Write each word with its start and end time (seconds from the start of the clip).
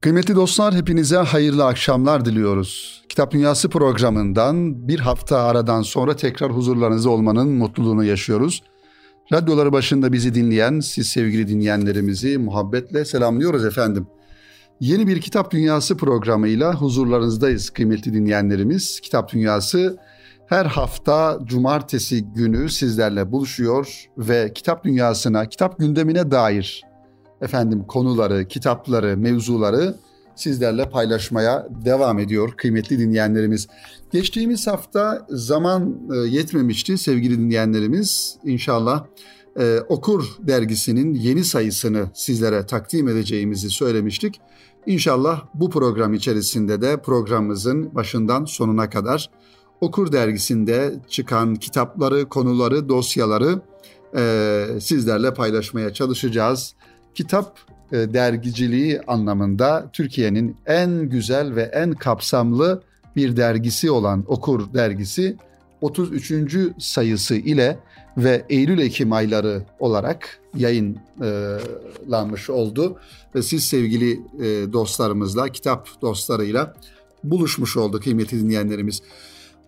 Kıymetli 0.00 0.34
dostlar 0.34 0.74
hepinize 0.74 1.16
hayırlı 1.16 1.66
akşamlar 1.66 2.24
diliyoruz. 2.24 3.02
Kitap 3.08 3.32
Dünyası 3.32 3.70
programından 3.70 4.88
bir 4.88 5.00
hafta 5.00 5.38
aradan 5.38 5.82
sonra 5.82 6.16
tekrar 6.16 6.50
huzurlarınızda 6.50 7.10
olmanın 7.10 7.48
mutluluğunu 7.48 8.04
yaşıyoruz. 8.04 8.62
Radyoları 9.32 9.72
başında 9.72 10.12
bizi 10.12 10.34
dinleyen 10.34 10.80
siz 10.80 11.06
sevgili 11.06 11.48
dinleyenlerimizi 11.48 12.38
muhabbetle 12.38 13.04
selamlıyoruz 13.04 13.64
efendim. 13.64 14.06
Yeni 14.80 15.06
bir 15.06 15.20
Kitap 15.20 15.50
Dünyası 15.50 15.96
programıyla 15.96 16.74
huzurlarınızdayız 16.74 17.70
kıymetli 17.70 18.14
dinleyenlerimiz. 18.14 19.00
Kitap 19.00 19.32
Dünyası 19.32 19.96
her 20.46 20.66
hafta 20.66 21.38
cumartesi 21.44 22.24
günü 22.24 22.70
sizlerle 22.70 23.32
buluşuyor 23.32 24.04
ve 24.18 24.52
kitap 24.54 24.84
dünyasına, 24.84 25.48
kitap 25.48 25.78
gündemine 25.78 26.30
dair 26.30 26.87
efendim 27.42 27.84
konuları, 27.88 28.48
kitapları, 28.48 29.16
mevzuları 29.16 29.94
sizlerle 30.36 30.90
paylaşmaya 30.90 31.68
devam 31.84 32.18
ediyor 32.18 32.52
kıymetli 32.56 32.98
dinleyenlerimiz. 32.98 33.68
Geçtiğimiz 34.12 34.66
hafta 34.66 35.26
zaman 35.30 35.96
e, 36.14 36.16
yetmemişti 36.16 36.98
sevgili 36.98 37.38
dinleyenlerimiz. 37.38 38.36
İnşallah 38.44 39.04
e, 39.60 39.78
Okur 39.88 40.36
dergisinin 40.38 41.14
yeni 41.14 41.44
sayısını 41.44 42.10
sizlere 42.14 42.66
takdim 42.66 43.08
edeceğimizi 43.08 43.70
söylemiştik. 43.70 44.40
İnşallah 44.86 45.42
bu 45.54 45.70
program 45.70 46.14
içerisinde 46.14 46.80
de 46.80 46.96
programımızın 46.96 47.94
başından 47.94 48.44
sonuna 48.44 48.90
kadar 48.90 49.30
Okur 49.80 50.12
dergisinde 50.12 50.94
çıkan 51.08 51.54
kitapları, 51.54 52.28
konuları, 52.28 52.88
dosyaları 52.88 53.60
e, 54.16 54.64
sizlerle 54.80 55.34
paylaşmaya 55.34 55.92
çalışacağız 55.92 56.74
kitap 57.14 57.58
e, 57.92 57.96
dergiciliği 57.96 59.00
anlamında 59.06 59.90
Türkiye'nin 59.92 60.56
en 60.66 60.90
güzel 61.08 61.54
ve 61.54 61.62
en 61.62 61.92
kapsamlı 61.92 62.82
bir 63.16 63.36
dergisi 63.36 63.90
olan 63.90 64.24
Okur 64.26 64.74
dergisi 64.74 65.36
33. 65.80 66.56
sayısı 66.78 67.34
ile 67.34 67.78
ve 68.16 68.44
Eylül-Ekim 68.48 69.12
ayları 69.12 69.62
olarak 69.78 70.40
yayınlanmış 70.56 72.50
oldu. 72.50 72.98
Ve 73.34 73.42
siz 73.42 73.64
sevgili 73.64 74.12
e, 74.12 74.72
dostlarımızla, 74.72 75.48
kitap 75.48 75.88
dostlarıyla 76.02 76.74
buluşmuş 77.24 77.76
oldu 77.76 78.00
kıymetli 78.00 78.40
dinleyenlerimiz. 78.40 79.02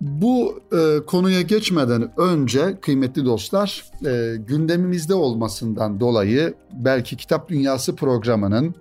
Bu 0.01 0.61
e, 0.73 1.07
konuya 1.07 1.41
geçmeden 1.41 2.21
önce 2.21 2.81
kıymetli 2.81 3.25
dostlar 3.25 3.85
e, 4.07 4.37
gündemimizde 4.37 5.15
olmasından 5.15 6.01
dolayı 6.01 6.55
belki 6.73 7.17
Kitap 7.17 7.49
Dünyası 7.49 7.97
programının 7.97 8.75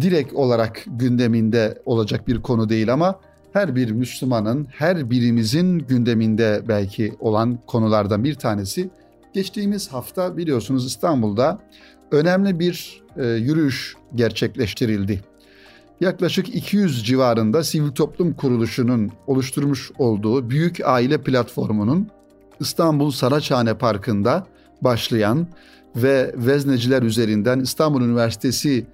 direkt 0.00 0.32
olarak 0.32 0.84
gündeminde 0.86 1.82
olacak 1.84 2.28
bir 2.28 2.42
konu 2.42 2.68
değil 2.68 2.92
ama 2.92 3.20
her 3.52 3.76
bir 3.76 3.90
Müslümanın, 3.90 4.66
her 4.70 5.10
birimizin 5.10 5.78
gündeminde 5.78 6.62
belki 6.68 7.14
olan 7.20 7.58
konulardan 7.66 8.24
bir 8.24 8.34
tanesi. 8.34 8.90
Geçtiğimiz 9.32 9.88
hafta 9.88 10.36
biliyorsunuz 10.36 10.86
İstanbul'da 10.86 11.58
önemli 12.10 12.58
bir 12.58 13.02
e, 13.16 13.26
yürüyüş 13.26 13.96
gerçekleştirildi 14.14 15.31
yaklaşık 16.02 16.54
200 16.54 17.04
civarında 17.04 17.64
sivil 17.64 17.90
toplum 17.90 18.32
kuruluşunun 18.34 19.12
oluşturmuş 19.26 19.90
olduğu 19.98 20.50
büyük 20.50 20.80
aile 20.84 21.18
platformunun 21.18 22.08
İstanbul 22.60 23.10
Saraçhane 23.10 23.74
Parkı'nda 23.74 24.46
başlayan 24.80 25.46
ve 25.96 26.34
vezneciler 26.36 27.02
üzerinden 27.02 27.60
İstanbul 27.60 28.02
Üniversitesi 28.02 28.86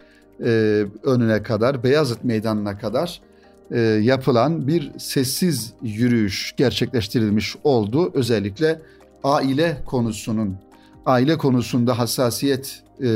e, 0.44 0.84
önüne 1.02 1.42
kadar, 1.42 1.82
Beyazıt 1.82 2.24
Meydanı'na 2.24 2.78
kadar 2.78 3.20
e, 3.70 3.80
yapılan 3.80 4.66
bir 4.66 4.92
sessiz 4.98 5.72
yürüyüş 5.82 6.54
gerçekleştirilmiş 6.56 7.56
oldu. 7.64 8.10
Özellikle 8.14 8.80
aile 9.24 9.82
konusunun, 9.86 10.56
aile 11.06 11.38
konusunda 11.38 11.98
hassasiyet 11.98 12.82
e, 13.02 13.06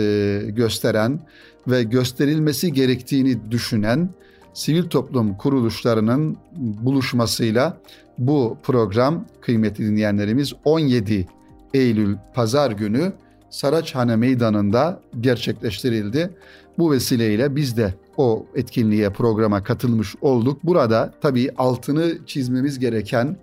gösteren 0.48 1.20
ve 1.68 1.82
gösterilmesi 1.82 2.72
gerektiğini 2.72 3.50
düşünen 3.50 4.08
sivil 4.54 4.84
toplum 4.84 5.36
kuruluşlarının 5.36 6.36
buluşmasıyla 6.56 7.78
bu 8.18 8.56
program 8.62 9.24
kıymetli 9.40 9.86
dinleyenlerimiz 9.86 10.52
17 10.64 11.26
Eylül 11.74 12.16
pazar 12.34 12.70
günü 12.70 13.12
Saraçhane 13.50 14.16
Meydanı'nda 14.16 15.00
gerçekleştirildi. 15.20 16.30
Bu 16.78 16.92
vesileyle 16.92 17.56
biz 17.56 17.76
de 17.76 17.94
o 18.16 18.46
etkinliğe 18.54 19.10
programa 19.10 19.62
katılmış 19.62 20.14
olduk. 20.20 20.64
Burada 20.64 21.12
tabii 21.20 21.50
altını 21.56 22.18
çizmemiz 22.26 22.78
gereken 22.78 23.36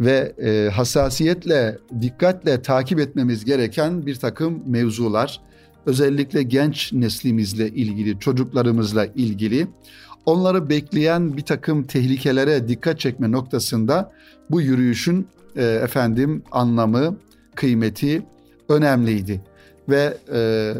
ve 0.00 0.32
e, 0.38 0.70
hassasiyetle, 0.70 1.78
dikkatle 2.00 2.62
takip 2.62 3.00
etmemiz 3.00 3.44
gereken 3.44 4.06
bir 4.06 4.14
takım 4.14 4.62
mevzular, 4.66 5.40
özellikle 5.86 6.42
genç 6.42 6.92
neslimizle 6.92 7.68
ilgili, 7.68 8.18
çocuklarımızla 8.18 9.06
ilgili 9.06 9.68
onları 10.26 10.68
bekleyen 10.70 11.36
bir 11.36 11.42
takım 11.42 11.84
tehlikelere 11.84 12.68
dikkat 12.68 13.00
çekme 13.00 13.32
noktasında 13.32 14.12
bu 14.50 14.60
yürüyüşün 14.60 15.28
e, 15.56 15.64
efendim 15.64 16.42
anlamı, 16.52 17.16
kıymeti 17.54 18.22
önemliydi 18.68 19.40
ve 19.88 20.16
e, 20.32 20.72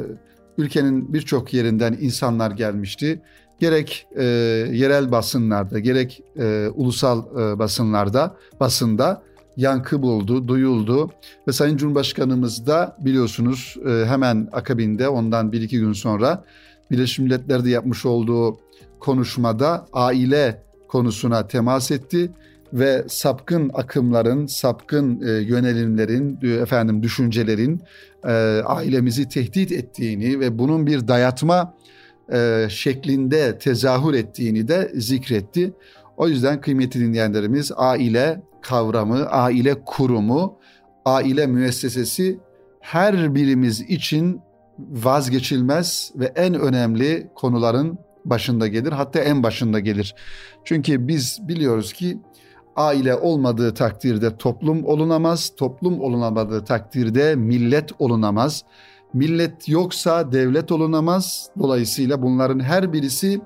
ülkenin 0.59 1.13
birçok 1.13 1.55
yerinden 1.55 1.97
insanlar 2.01 2.51
gelmişti. 2.51 3.21
Gerek 3.59 4.07
e, 4.17 4.25
yerel 4.73 5.13
basınlarda, 5.13 5.79
gerek 5.79 6.23
e, 6.39 6.69
ulusal 6.75 7.23
e, 7.39 7.59
basınlarda, 7.59 8.37
basında 8.61 9.23
yankı 9.57 10.03
buldu, 10.03 10.49
duyuldu 10.49 11.11
ve 11.49 11.53
Sayın 11.53 11.77
Cumhurbaşkanımız 11.77 12.67
da 12.67 12.97
biliyorsunuz 13.01 13.77
e, 13.89 14.07
hemen 14.07 14.49
akabinde 14.53 15.09
ondan 15.09 15.53
bir 15.53 15.61
iki 15.61 15.79
gün 15.79 15.93
sonra 15.93 16.45
Birleşmiş 16.91 17.19
Milletler'de 17.19 17.71
yapmış 17.71 18.07
olduğu 18.07 18.59
konuşmada 19.01 19.87
aile 19.93 20.63
konusuna 20.89 21.47
temas 21.47 21.91
etti 21.91 22.31
ve 22.73 23.05
sapkın 23.09 23.71
akımların, 23.75 24.47
sapkın 24.47 25.21
e, 25.21 25.31
yönelimlerin, 25.31 26.39
e, 26.43 26.49
efendim 26.49 27.03
düşüncelerin 27.03 27.83
ailemizi 28.65 29.29
tehdit 29.29 29.73
ettiğini 29.73 30.41
ve 30.41 30.59
bunun 30.59 30.87
bir 30.87 31.09
dayatma 31.09 31.75
şeklinde 32.69 33.59
tezahür 33.59 34.15
ettiğini 34.15 34.69
de 34.69 34.93
zikretti. 34.95 35.73
O 36.17 36.29
yüzden 36.29 36.61
kıymetli 36.61 37.01
dinleyenlerimiz 37.01 37.73
aile 37.77 38.43
kavramı, 38.63 39.27
aile 39.27 39.85
kurumu, 39.85 40.59
aile 41.05 41.47
müessesesi 41.47 42.41
her 42.81 43.35
birimiz 43.35 43.81
için 43.81 44.41
vazgeçilmez 44.79 46.13
ve 46.17 46.33
en 46.37 46.55
önemli 46.55 47.31
konuların 47.35 47.99
başında 48.25 48.67
gelir. 48.67 48.93
Hatta 48.93 49.19
en 49.19 49.43
başında 49.43 49.81
gelir. 49.81 50.15
Çünkü 50.65 51.09
biz 51.09 51.39
biliyoruz 51.49 51.93
ki 51.93 52.19
aile 52.77 53.15
olmadığı 53.15 53.75
takdirde 53.75 54.37
toplum 54.37 54.85
olunamaz, 54.85 55.53
toplum 55.57 56.01
olunamadığı 56.01 56.65
takdirde 56.65 57.35
millet 57.35 57.91
olunamaz. 57.99 58.65
Millet 59.13 59.69
yoksa 59.69 60.33
devlet 60.33 60.73
olunamaz. 60.73 61.51
Dolayısıyla 61.59 62.23
bunların 62.23 62.61
her 62.61 62.93
birisi 62.93 63.41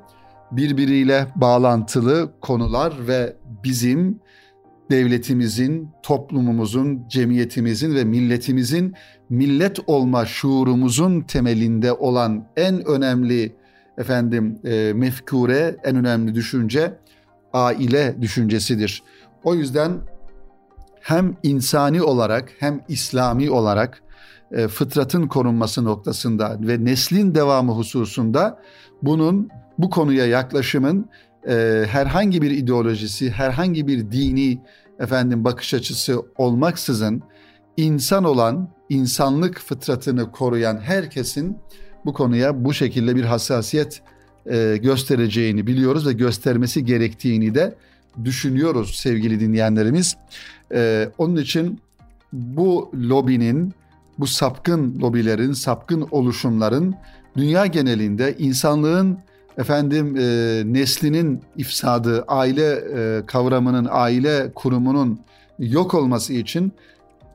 birbiriyle 0.52 1.26
bağlantılı 1.36 2.32
konular 2.40 2.92
ve 3.08 3.36
bizim 3.64 4.20
devletimizin, 4.90 5.88
toplumumuzun, 6.02 7.08
cemiyetimizin 7.08 7.94
ve 7.94 8.04
milletimizin 8.04 8.94
millet 9.28 9.78
olma 9.86 10.26
şuurumuzun 10.26 11.20
temelinde 11.20 11.92
olan 11.92 12.46
en 12.56 12.88
önemli 12.88 13.56
efendim 13.98 14.58
e, 14.64 14.92
mefkure, 14.94 15.76
en 15.84 15.96
önemli 15.96 16.34
düşünce 16.34 16.98
aile 17.52 18.16
düşüncesidir. 18.20 19.02
O 19.44 19.54
yüzden 19.54 19.92
hem 21.00 21.36
insani 21.42 22.02
olarak 22.02 22.52
hem 22.58 22.80
İslami 22.88 23.50
olarak 23.50 24.02
e, 24.52 24.68
fıtratın 24.68 25.26
korunması 25.26 25.84
noktasında 25.84 26.58
ve 26.60 26.84
neslin 26.84 27.34
devamı 27.34 27.72
hususunda 27.72 28.58
bunun 29.02 29.48
bu 29.78 29.90
konuya 29.90 30.26
yaklaşımın 30.26 31.08
e, 31.48 31.84
herhangi 31.88 32.42
bir 32.42 32.50
ideolojisi, 32.50 33.30
herhangi 33.30 33.86
bir 33.86 34.10
dini 34.10 34.58
efendim 34.98 35.44
bakış 35.44 35.74
açısı 35.74 36.22
olmaksızın 36.36 37.22
insan 37.76 38.24
olan, 38.24 38.68
insanlık 38.88 39.58
fıtratını 39.58 40.32
koruyan 40.32 40.80
herkesin 40.80 41.58
bu 42.04 42.12
konuya 42.12 42.64
bu 42.64 42.74
şekilde 42.74 43.16
bir 43.16 43.24
hassasiyet 43.24 44.02
e, 44.46 44.78
göstereceğini 44.82 45.66
biliyoruz 45.66 46.06
ve 46.06 46.12
göstermesi 46.12 46.84
gerektiğini 46.84 47.54
de 47.54 47.74
düşünüyoruz 48.24 48.96
sevgili 48.96 49.40
dinleyenlerimiz. 49.40 50.16
E, 50.74 51.10
onun 51.18 51.36
için 51.36 51.80
bu 52.32 52.90
lobinin, 52.94 53.74
bu 54.18 54.26
sapkın 54.26 55.00
lobilerin, 55.00 55.52
sapkın 55.52 56.08
oluşumların 56.10 56.94
dünya 57.36 57.66
genelinde 57.66 58.36
insanlığın 58.38 59.18
efendim 59.60 60.16
e, 60.16 60.22
neslinin 60.66 61.42
ifsadı, 61.56 62.24
aile 62.28 62.72
e, 62.72 63.26
kavramının, 63.26 63.88
aile 63.90 64.52
kurumunun 64.54 65.20
yok 65.58 65.94
olması 65.94 66.32
için 66.32 66.72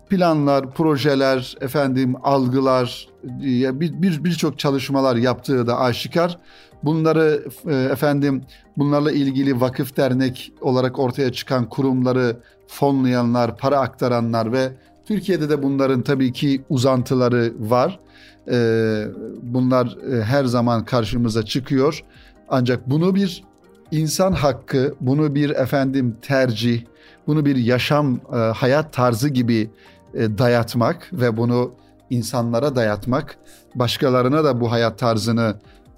planlar, 0.10 0.72
projeler, 0.72 1.58
efendim 1.62 2.16
algılar, 2.24 3.08
bir 3.24 4.24
birçok 4.24 4.54
bir 4.54 4.58
çalışmalar 4.58 5.16
yaptığı 5.16 5.68
da 5.68 5.80
aşikar. 5.80 6.38
Bunları 6.84 7.46
e, 7.68 7.76
efendim 7.76 8.42
bunlarla 8.78 9.12
ilgili 9.12 9.62
vakıf 9.62 9.98
dernek 9.98 10.52
olarak 10.62 11.00
ortaya 11.00 11.32
çıkan 11.32 11.70
kurumları 11.70 12.38
fonlayanlar, 12.68 13.58
para 13.58 13.80
aktaranlar 13.80 14.52
ve 14.52 14.72
Türkiye'de 15.08 15.50
de 15.50 15.64
bunların 15.64 16.02
tabii 16.02 16.34
ki 16.34 16.62
uzantıları 16.70 17.54
var. 17.60 18.00
E, 18.52 18.58
bunlar 19.42 19.98
e, 20.12 20.24
her 20.24 20.46
zaman 20.46 20.86
karşımıza 20.86 21.46
çıkıyor. 21.46 22.04
Ancak 22.50 22.90
bunu 22.90 23.16
bir 23.16 23.44
insan 23.92 24.32
hakkı, 24.32 24.96
bunu 25.02 25.36
bir 25.36 25.50
efendim 25.50 26.18
tercih, 26.22 26.82
bunu 27.28 27.46
bir 27.46 27.56
yaşam, 27.56 28.20
hayat 28.56 28.94
tarzı 28.94 29.30
gibi 29.30 29.70
dayatmak 30.14 31.10
ve 31.14 31.38
bunu 31.38 31.72
insanlara 32.10 32.76
dayatmak, 32.76 33.38
başkalarına 33.76 34.44
da 34.44 34.62
bu 34.62 34.72
hayat 34.72 35.00
tarzını 35.00 35.56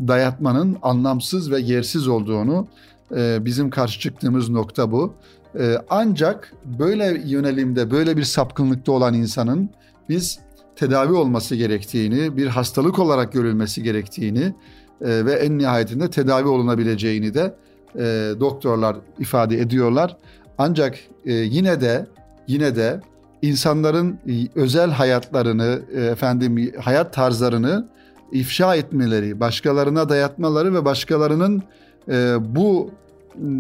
dayatmanın 0.08 0.78
anlamsız 0.82 1.52
ve 1.52 1.60
yersiz 1.60 2.08
olduğunu 2.08 2.68
e, 3.16 3.46
bizim 3.46 3.70
karşı 3.70 4.00
çıktığımız 4.00 4.50
nokta 4.50 4.92
bu. 4.92 5.14
E, 5.60 5.78
ancak 5.90 6.54
böyle 6.66 7.22
yönelimde, 7.26 7.92
böyle 7.92 8.18
bir 8.18 8.24
sapkınlıkta 8.24 8.92
olan 8.92 9.14
insanın 9.14 9.70
biz 10.10 10.40
tedavi 10.78 11.14
olması 11.14 11.56
gerektiğini, 11.56 12.38
bir 12.38 12.48
hastalık 12.48 13.00
olarak 13.00 13.34
görülmesi 13.34 13.84
gerektiğini 13.84 14.54
e, 15.02 15.26
ve 15.26 15.34
en 15.34 15.58
nihayetinde 15.58 16.10
tedavi 16.10 16.48
olunabileceğini 16.48 17.34
de 17.34 17.56
e, 17.96 18.32
doktorlar 18.40 18.98
ifade 19.20 19.60
ediyorlar. 19.60 20.18
Ancak 20.58 20.98
e, 21.26 21.34
yine 21.34 21.82
de 21.82 22.08
yine 22.48 22.76
de 22.76 23.02
insanların 23.42 24.20
özel 24.56 24.92
hayatlarını, 24.92 25.82
e, 25.96 26.02
efendim 26.02 26.72
hayat 26.80 27.14
tarzlarını 27.14 27.88
ifşa 28.32 28.76
etmeleri, 28.76 29.40
başkalarına 29.40 30.10
dayatmaları 30.10 30.74
ve 30.74 30.86
başkalarının 30.86 31.64
e, 32.10 32.36
bu 32.56 32.92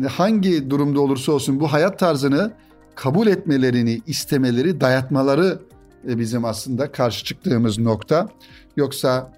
hangi 0.09 0.69
durumda 0.69 1.01
olursa 1.01 1.31
olsun 1.31 1.59
bu 1.59 1.73
hayat 1.73 1.99
tarzını 1.99 2.51
kabul 2.95 3.27
etmelerini 3.27 4.01
istemeleri, 4.07 4.81
dayatmaları 4.81 5.59
bizim 6.07 6.45
aslında 6.45 6.92
karşı 6.92 7.25
çıktığımız 7.25 7.80
nokta. 7.80 8.30
Yoksa 8.77 9.31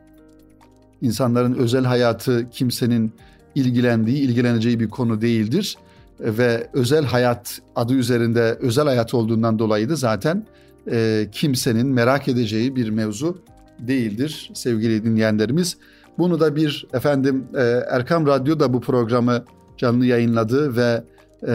insanların 1.02 1.54
özel 1.54 1.86
hayatı 1.86 2.50
kimsenin 2.50 3.12
ilgilendiği, 3.56 4.18
ilgileneceği 4.18 4.80
bir 4.80 4.90
konu 4.90 5.22
değildir 5.22 5.78
ve 6.20 6.68
özel 6.74 7.06
hayat 7.06 7.62
adı 7.76 7.94
üzerinde 7.94 8.58
özel 8.60 8.86
hayat 8.86 9.14
olduğundan 9.14 9.60
dolayı 9.60 9.90
da 9.90 9.96
zaten 9.96 10.46
e, 10.92 11.28
kimsenin 11.32 11.88
merak 11.88 12.28
edeceği 12.28 12.76
bir 12.76 12.90
mevzu 12.90 13.38
değildir 13.80 14.52
sevgili 14.54 15.06
dinleyenlerimiz. 15.06 15.78
Bunu 16.18 16.40
da 16.40 16.56
bir 16.56 16.88
efendim 16.94 17.46
e, 17.58 17.62
Erkam 17.90 18.28
Radyo 18.28 18.60
da 18.60 18.74
bu 18.74 18.82
programı 18.82 19.44
canlı 19.78 20.06
yayınladı 20.06 20.76
ve 20.76 21.04
e, 21.48 21.54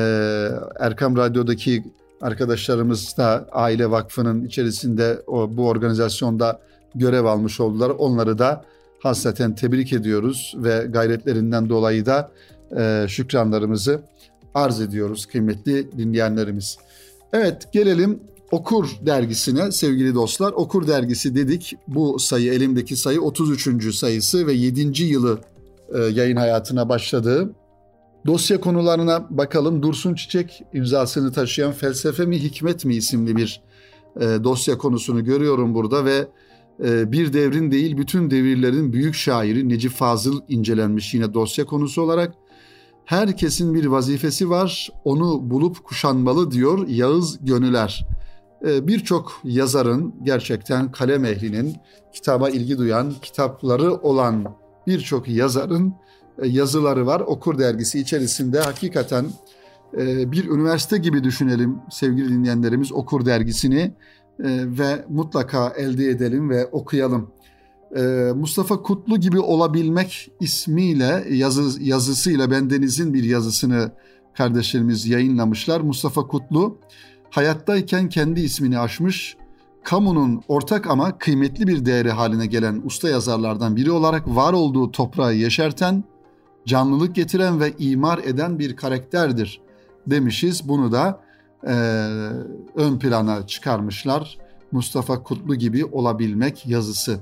Erkam 0.81 1.17
Radyo'daki 1.17 1.85
arkadaşlarımız 2.25 3.17
da 3.17 3.49
Aile 3.53 3.91
Vakfı'nın 3.91 4.45
içerisinde 4.45 5.23
o, 5.27 5.57
bu 5.57 5.69
organizasyonda 5.69 6.61
görev 6.95 7.25
almış 7.25 7.61
oldular. 7.61 7.91
Onları 7.91 8.39
da 8.39 8.65
hasreten 8.99 9.55
tebrik 9.55 9.93
ediyoruz 9.93 10.55
ve 10.57 10.87
gayretlerinden 10.89 11.69
dolayı 11.69 12.07
da 12.07 12.31
e, 12.77 13.07
şükranlarımızı 13.09 14.01
arz 14.55 14.81
ediyoruz 14.81 15.27
kıymetli 15.27 15.99
dinleyenlerimiz. 15.99 16.79
Evet 17.33 17.73
gelelim 17.73 18.21
Okur 18.51 18.91
dergisine 19.07 19.73
sevgili 19.73 20.15
dostlar. 20.15 20.53
Okur 20.53 20.87
dergisi 20.87 21.35
dedik. 21.35 21.73
Bu 21.89 22.19
sayı 22.19 22.53
elimdeki 22.53 22.97
sayı 22.97 23.21
33. 23.21 23.95
sayısı 23.95 24.47
ve 24.47 24.53
7. 24.53 25.03
yılı 25.03 25.39
e, 25.95 25.99
yayın 25.99 26.37
hayatına 26.37 26.89
başladığı. 26.89 27.51
Dosya 28.27 28.61
konularına 28.61 29.27
bakalım. 29.31 29.83
Dursun 29.83 30.15
Çiçek 30.15 30.63
imzasını 30.73 31.33
taşıyan 31.33 31.73
Felsefe 31.73 32.27
mi 32.27 32.43
Hikmet 32.43 32.85
mi 32.85 32.95
isimli 32.95 33.37
bir 33.37 33.63
e, 34.21 34.21
dosya 34.21 34.79
konusunu 34.79 35.25
görüyorum 35.25 35.75
burada 35.75 36.05
ve 36.05 36.29
e, 36.85 37.13
bir 37.13 37.33
devrin 37.33 37.71
değil 37.71 37.97
bütün 37.97 38.31
devirlerin 38.31 38.93
büyük 38.93 39.15
şairi 39.15 39.69
Necip 39.69 39.93
Fazıl 39.93 40.41
incelenmiş 40.49 41.15
yine 41.15 41.35
dosya 41.35 41.65
konusu 41.65 42.03
olarak. 42.03 42.35
Herkesin 43.05 43.75
bir 43.75 43.87
vazifesi 43.87 44.51
var, 44.51 44.91
onu 45.05 45.51
bulup 45.51 45.85
kuşanmalı 45.85 46.51
diyor 46.51 46.89
Yağız 46.89 47.45
Gönüler. 47.45 48.07
Ee, 48.67 48.89
birçok 48.89 49.41
yazarın 49.45 50.15
gerçekten 50.23 50.93
kalem 50.93 51.25
ehlinin 51.25 51.77
kitaba 52.13 52.51
ilgi 52.51 52.79
duyan, 52.79 53.13
kitapları 53.23 53.95
olan 53.95 54.45
birçok 54.87 55.29
yazarın 55.29 55.89
e, 55.89 55.95
yazıları 56.43 57.07
var. 57.07 57.21
Okur 57.21 57.59
dergisi 57.59 58.01
içerisinde 58.01 58.61
hakikaten 58.61 59.27
e, 59.99 60.33
bir 60.33 60.49
üniversite 60.49 60.99
gibi 60.99 61.25
düşünelim 61.25 61.79
sevgili 61.91 62.29
dinleyenlerimiz 62.29 62.93
Okur 62.93 63.27
dergisini 63.27 63.79
e, 63.79 63.93
ve 64.79 65.05
mutlaka 65.09 65.69
elde 65.69 66.09
edelim 66.09 66.51
ve 66.51 66.67
okuyalım. 66.67 67.31
Mustafa 68.35 68.83
Kutlu 68.83 69.21
gibi 69.21 69.41
olabilmek 69.41 70.31
ismiyle 70.41 71.25
yazı, 71.31 71.83
yazısıyla 71.83 72.51
bendenizin 72.51 73.15
bir 73.15 73.25
yazısını 73.25 73.93
kardeşlerimiz 74.37 75.07
yayınlamışlar. 75.07 75.81
Mustafa 75.81 76.27
Kutlu 76.27 76.79
hayattayken 77.31 78.09
kendi 78.09 78.41
ismini 78.41 78.79
aşmış, 78.79 79.37
kamunun 79.85 80.43
ortak 80.49 80.91
ama 80.91 81.19
kıymetli 81.19 81.67
bir 81.67 81.87
değeri 81.87 82.11
haline 82.11 82.47
gelen 82.47 82.83
usta 82.85 83.09
yazarlardan 83.09 83.77
biri 83.77 83.91
olarak 83.91 84.29
var 84.29 84.53
olduğu 84.53 84.91
toprağı 84.91 85.35
yeşerten, 85.35 86.05
canlılık 86.67 87.15
getiren 87.15 87.61
ve 87.61 87.73
imar 87.79 88.19
eden 88.19 88.59
bir 88.59 88.77
karakterdir 88.77 89.61
demişiz. 90.07 90.69
Bunu 90.69 90.93
da 90.93 91.21
e, 91.67 91.75
ön 92.75 92.99
plana 92.99 93.47
çıkarmışlar. 93.47 94.39
Mustafa 94.73 95.23
Kutlu 95.23 95.55
gibi 95.55 95.85
olabilmek 95.85 96.67
yazısı. 96.67 97.21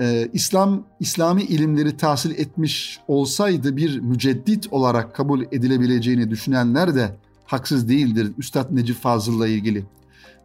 Ee, 0.00 0.28
İslam 0.32 0.84
İslami 1.00 1.42
ilimleri 1.42 1.96
tahsil 1.96 2.30
etmiş 2.30 3.00
olsaydı 3.08 3.76
bir 3.76 4.00
müceddit 4.00 4.72
olarak 4.72 5.14
kabul 5.14 5.42
edilebileceğini 5.42 6.30
düşünenler 6.30 6.94
de 6.94 7.16
haksız 7.44 7.88
değildir 7.88 8.32
Üstad 8.38 8.76
Necip 8.76 8.96
Fazıl'la 8.96 9.48
ilgili. 9.48 9.84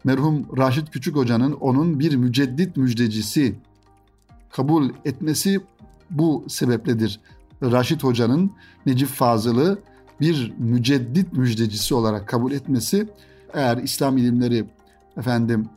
Merhum 0.03 0.57
Raşit 0.57 0.91
Küçük 0.91 1.15
Hoca'nın 1.15 1.51
onun 1.51 1.99
bir 1.99 2.15
müceddit 2.15 2.77
müjdecisi 2.77 3.55
kabul 4.51 4.89
etmesi 5.05 5.61
bu 6.09 6.45
sebepledir. 6.47 7.19
Raşit 7.71 8.03
Hoca'nın 8.03 8.51
Necip 8.85 9.07
Fazıl'ı 9.07 9.79
bir 10.21 10.53
müceddit 10.57 11.33
müjdecisi 11.33 11.95
olarak 11.95 12.27
kabul 12.27 12.51
etmesi 12.51 13.07
eğer 13.53 13.77
İslam 13.77 14.17
ilimleri 14.17 14.65
efendim 15.17 15.69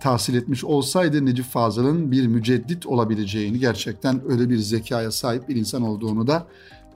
tahsil 0.00 0.34
etmiş 0.34 0.64
olsaydı 0.64 1.26
Necip 1.26 1.44
Fazıl'ın 1.44 2.12
bir 2.12 2.26
müceddit 2.26 2.86
olabileceğini 2.86 3.58
gerçekten 3.58 4.30
öyle 4.30 4.50
bir 4.50 4.58
zekaya 4.58 5.10
sahip 5.10 5.48
bir 5.48 5.56
insan 5.56 5.82
olduğunu 5.82 6.26
da 6.26 6.46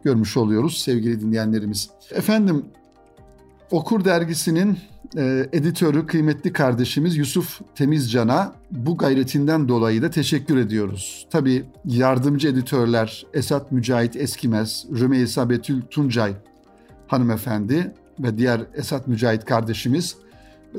görmüş 0.05 0.37
oluyoruz 0.37 0.79
sevgili 0.79 1.21
dinleyenlerimiz. 1.21 1.91
Efendim 2.11 2.65
Okur 3.71 4.05
dergisinin 4.05 4.79
e, 5.17 5.49
editörü 5.53 6.07
kıymetli 6.07 6.53
kardeşimiz 6.53 7.17
Yusuf 7.17 7.61
Temizcan'a 7.75 8.53
bu 8.71 8.97
gayretinden 8.97 9.69
dolayı 9.69 10.03
da 10.03 10.11
teşekkür 10.11 10.57
ediyoruz. 10.57 11.27
Tabi 11.31 11.65
yardımcı 11.85 12.49
editörler 12.49 13.27
Esat 13.35 13.73
Mücahit 13.73 14.17
Eskimez, 14.17 14.87
Rümeysa 15.01 15.51
Betül 15.51 15.83
Tuncay 15.83 16.33
hanımefendi 17.07 17.93
ve 18.21 18.39
diğer 18.39 18.61
Esat 18.75 19.09
Mücahit 19.09 19.45
kardeşimiz, 19.45 20.17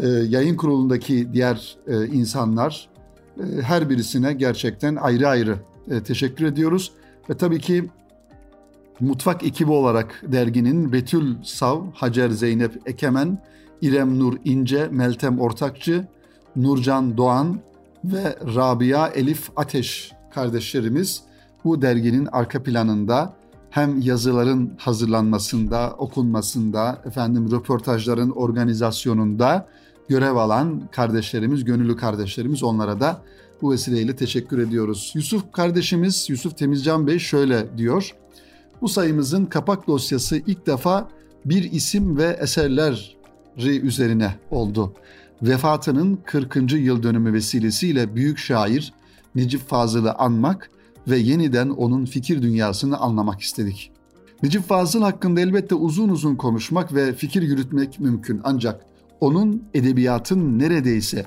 e, 0.01 0.07
yayın 0.07 0.55
kurulundaki 0.55 1.33
diğer 1.33 1.77
e, 1.87 2.05
insanlar 2.05 2.89
e, 3.39 3.61
her 3.61 3.89
birisine 3.89 4.33
gerçekten 4.33 4.95
ayrı 4.95 5.27
ayrı 5.27 5.57
e, 5.91 6.03
teşekkür 6.03 6.45
ediyoruz. 6.45 6.91
Ve 7.29 7.37
tabii 7.37 7.59
ki 7.59 7.89
Mutfak 8.99 9.43
ekibi 9.43 9.71
olarak 9.71 10.21
derginin 10.27 10.93
Betül 10.93 11.35
Sav, 11.43 11.81
Hacer 11.93 12.29
Zeynep 12.29 12.81
Ekemen, 12.85 13.37
İrem 13.81 14.19
Nur 14.19 14.37
İnce, 14.45 14.87
Meltem 14.91 15.39
Ortakçı, 15.39 16.07
Nurcan 16.55 17.17
Doğan 17.17 17.59
ve 18.03 18.37
Rabia 18.55 19.07
Elif 19.07 19.49
Ateş 19.55 20.11
kardeşlerimiz 20.33 21.23
bu 21.63 21.81
derginin 21.81 22.25
arka 22.31 22.63
planında 22.63 23.33
hem 23.69 24.01
yazıların 24.01 24.73
hazırlanmasında, 24.77 25.95
okunmasında, 25.97 27.01
efendim 27.05 27.51
röportajların 27.51 28.29
organizasyonunda 28.29 29.67
görev 30.07 30.35
alan 30.35 30.87
kardeşlerimiz, 30.91 31.63
gönüllü 31.63 31.95
kardeşlerimiz 31.97 32.63
onlara 32.63 32.99
da 32.99 33.21
bu 33.61 33.71
vesileyle 33.71 34.15
teşekkür 34.15 34.59
ediyoruz. 34.59 35.11
Yusuf 35.15 35.51
kardeşimiz, 35.51 36.29
Yusuf 36.29 36.57
Temizcan 36.57 37.07
Bey 37.07 37.19
şöyle 37.19 37.77
diyor. 37.77 38.15
Bu 38.81 38.89
sayımızın 38.89 39.45
kapak 39.45 39.87
dosyası 39.87 40.37
ilk 40.37 40.67
defa 40.67 41.09
bir 41.45 41.71
isim 41.71 42.17
ve 42.17 42.37
eserleri 42.41 43.14
üzerine 43.57 44.35
oldu. 44.51 44.93
Vefatının 45.41 46.19
40. 46.25 46.73
yıl 46.73 47.03
dönümü 47.03 47.33
vesilesiyle 47.33 48.15
büyük 48.15 48.37
şair 48.37 48.93
Necip 49.35 49.69
Fazıl'ı 49.69 50.13
anmak 50.13 50.69
ve 51.07 51.17
yeniden 51.17 51.69
onun 51.69 52.05
fikir 52.05 52.41
dünyasını 52.41 52.97
anlamak 52.97 53.41
istedik. 53.41 53.91
Necip 54.43 54.67
Fazıl 54.67 55.01
hakkında 55.01 55.41
elbette 55.41 55.75
uzun 55.75 56.09
uzun 56.09 56.35
konuşmak 56.35 56.93
ve 56.93 57.13
fikir 57.13 57.41
yürütmek 57.41 57.99
mümkün 57.99 58.41
ancak 58.43 58.85
onun 59.19 59.63
edebiyatın 59.73 60.59
neredeyse 60.59 61.25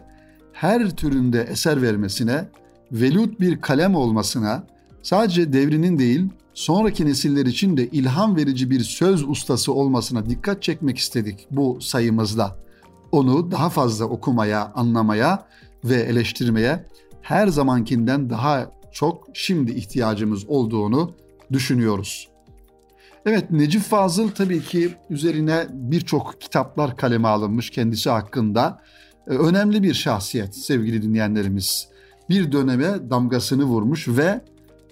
her 0.52 0.90
türünde 0.90 1.42
eser 1.42 1.82
vermesine, 1.82 2.48
velut 2.92 3.40
bir 3.40 3.60
kalem 3.60 3.94
olmasına, 3.94 4.66
sadece 5.02 5.52
devrinin 5.52 5.98
değil, 5.98 6.28
sonraki 6.54 7.06
nesiller 7.06 7.46
için 7.46 7.76
de 7.76 7.88
ilham 7.88 8.36
verici 8.36 8.70
bir 8.70 8.80
söz 8.80 9.28
ustası 9.28 9.72
olmasına 9.72 10.26
dikkat 10.26 10.62
çekmek 10.62 10.98
istedik 10.98 11.46
bu 11.50 11.78
sayımızda. 11.80 12.56
Onu 13.12 13.50
daha 13.50 13.70
fazla 13.70 14.04
okumaya, 14.04 14.72
anlamaya 14.74 15.46
ve 15.84 15.94
eleştirmeye 15.94 16.86
her 17.22 17.48
zamankinden 17.48 18.30
daha 18.30 18.70
çok 18.92 19.28
şimdi 19.34 19.72
ihtiyacımız 19.72 20.44
olduğunu 20.48 21.14
düşünüyoruz. 21.52 22.28
Evet 23.26 23.50
Necip 23.50 23.82
Fazıl 23.82 24.28
tabii 24.28 24.62
ki 24.62 24.94
üzerine 25.10 25.66
birçok 25.72 26.40
kitaplar 26.40 26.96
kaleme 26.96 27.28
alınmış 27.28 27.70
kendisi 27.70 28.10
hakkında. 28.10 28.80
Ee, 29.26 29.30
önemli 29.30 29.82
bir 29.82 29.94
şahsiyet 29.94 30.56
sevgili 30.56 31.02
dinleyenlerimiz. 31.02 31.88
Bir 32.30 32.52
döneme 32.52 33.10
damgasını 33.10 33.64
vurmuş 33.64 34.08
ve 34.08 34.40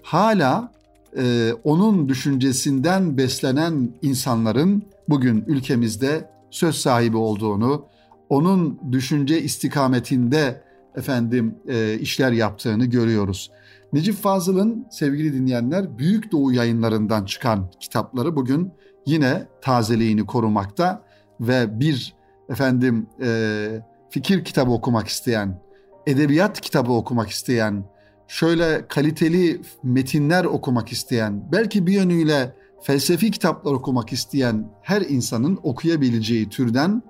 hala 0.07 0.71
e, 1.17 1.53
onun 1.63 2.09
düşüncesinden 2.09 3.17
beslenen 3.17 3.89
insanların 4.01 4.83
bugün 5.09 5.43
ülkemizde 5.47 6.29
söz 6.49 6.75
sahibi 6.75 7.17
olduğunu, 7.17 7.85
onun 8.29 8.79
düşünce 8.91 9.41
istikametinde 9.41 10.61
efendim 10.95 11.55
e, 11.67 11.99
işler 11.99 12.31
yaptığını 12.31 12.85
görüyoruz. 12.85 13.51
Necip 13.93 14.15
Fazıl'ın 14.15 14.87
sevgili 14.91 15.33
dinleyenler 15.33 15.97
Büyük 15.97 16.31
Doğu 16.31 16.53
yayınlarından 16.53 17.25
çıkan 17.25 17.71
kitapları 17.79 18.35
bugün 18.35 18.71
yine 19.05 19.47
tazeliğini 19.61 20.25
korumakta 20.25 21.03
ve 21.39 21.79
bir 21.79 22.15
efendim 22.49 23.07
e, 23.21 23.81
fikir 24.09 24.43
kitabı 24.43 24.71
okumak 24.71 25.07
isteyen, 25.07 25.61
edebiyat 26.05 26.61
kitabı 26.61 26.91
okumak 26.91 27.29
isteyen, 27.29 27.83
şöyle 28.27 28.87
kaliteli 28.87 29.61
metinler 29.83 30.45
okumak 30.45 30.91
isteyen, 30.91 31.51
belki 31.51 31.87
bir 31.87 31.93
yönüyle 31.93 32.55
felsefi 32.81 33.31
kitaplar 33.31 33.73
okumak 33.73 34.13
isteyen 34.13 34.69
her 34.81 35.01
insanın 35.01 35.59
okuyabileceği 35.63 36.49
türden 36.49 37.03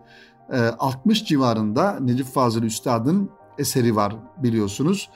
60 0.79 1.21
e, 1.21 1.25
civarında 1.25 1.99
Necip 1.99 2.27
Fazıl 2.27 2.63
Üstad'ın 2.63 3.29
eseri 3.57 3.95
var 3.95 4.15
biliyorsunuz. 4.43 5.09